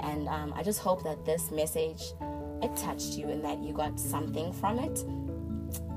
And 0.00 0.28
um, 0.28 0.52
I 0.54 0.62
just 0.62 0.80
hope 0.80 1.02
that 1.04 1.24
this 1.24 1.50
message 1.50 2.02
it 2.62 2.74
touched 2.76 3.18
you 3.18 3.28
and 3.28 3.44
that 3.44 3.58
you 3.62 3.72
got 3.72 3.98
something 3.98 4.52
from 4.52 4.78
it. 4.78 5.04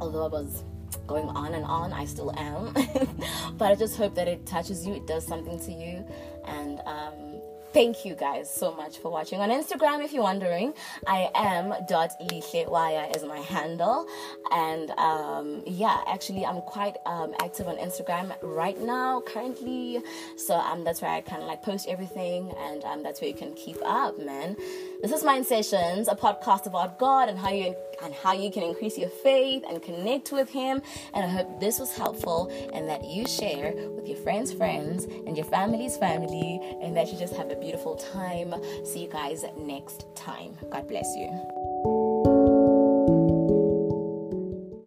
Although 0.02 0.26
I 0.26 0.28
was 0.28 0.64
going 1.08 1.28
on 1.30 1.54
and 1.54 1.66
on, 1.66 1.94
I 1.94 2.06
still 2.06 2.38
am. 2.38 2.74
but 3.58 3.72
I 3.72 3.76
just 3.76 3.98
hope 3.98 4.16
that 4.16 4.28
it 4.28 4.46
touches 4.46 4.86
you, 4.86 4.94
it 4.94 5.08
does 5.08 5.26
something 5.26 5.60
to 5.60 5.72
you, 5.72 6.06
and 6.46 6.82
um, 6.86 7.29
Thank 7.72 8.04
you 8.04 8.16
guys 8.16 8.52
so 8.52 8.74
much 8.74 8.98
for 8.98 9.12
watching. 9.12 9.42
On 9.42 9.50
Instagram, 9.50 10.04
if 10.04 10.12
you're 10.12 10.24
wondering, 10.24 10.74
I 11.06 11.30
am 11.36 11.72
dot 11.88 12.10
is 12.20 13.24
my 13.24 13.38
handle. 13.38 14.08
And 14.52 14.90
um, 14.98 15.62
yeah, 15.68 16.02
actually, 16.08 16.48
I'm 16.48 16.62
quite 16.62 16.98
um, 17.06 17.36
active 17.40 17.68
on 17.68 17.78
Instagram 17.78 18.36
right 18.42 18.80
now, 18.82 19.22
currently. 19.22 20.02
So 20.36 20.56
um, 20.56 20.84
that's 20.84 21.04
where 21.04 21.12
I 21.12 21.22
kind 21.22 21.44
of 21.44 21.48
like 21.48 21.62
post 21.62 21.88
everything, 21.88 22.52
and 22.58 22.84
um, 22.86 23.04
that's 23.04 23.22
where 23.22 23.30
you 23.30 23.36
can 23.36 23.54
keep 23.54 23.78
up, 23.86 24.18
man. 24.18 24.56
This 25.04 25.12
is 25.12 25.24
Mind 25.24 25.46
Sessions, 25.46 26.08
a 26.08 26.16
podcast 26.16 26.66
about 26.66 26.98
God 26.98 27.30
and 27.30 27.38
how 27.38 27.52
you 27.52 27.76
and 28.02 28.14
how 28.16 28.34
you 28.34 28.50
can 28.50 28.64
increase 28.64 28.98
your 28.98 29.10
faith 29.10 29.64
and 29.70 29.84
connect 29.84 30.32
with 30.32 30.50
Him. 30.50 30.82
And 31.14 31.24
I 31.24 31.28
hope 31.28 31.60
this 31.60 31.78
was 31.80 31.96
helpful 31.96 32.52
and 32.74 32.90
that 32.90 33.06
you 33.06 33.28
share 33.28 33.74
with 33.90 34.08
your 34.08 34.18
friends' 34.18 34.54
friends 34.54 35.04
and 35.04 35.38
your 35.38 35.46
family's 35.46 35.98
family, 35.98 36.60
and 36.82 36.98
that 36.98 37.12
you 37.12 37.20
just 37.20 37.36
have 37.36 37.52
a 37.52 37.59
beautiful 37.60 37.96
time. 37.96 38.54
See 38.86 39.02
you 39.04 39.10
guys 39.10 39.44
next 39.58 40.06
time. 40.16 40.58
God 40.72 40.88
bless 40.88 41.08
you. 41.16 41.59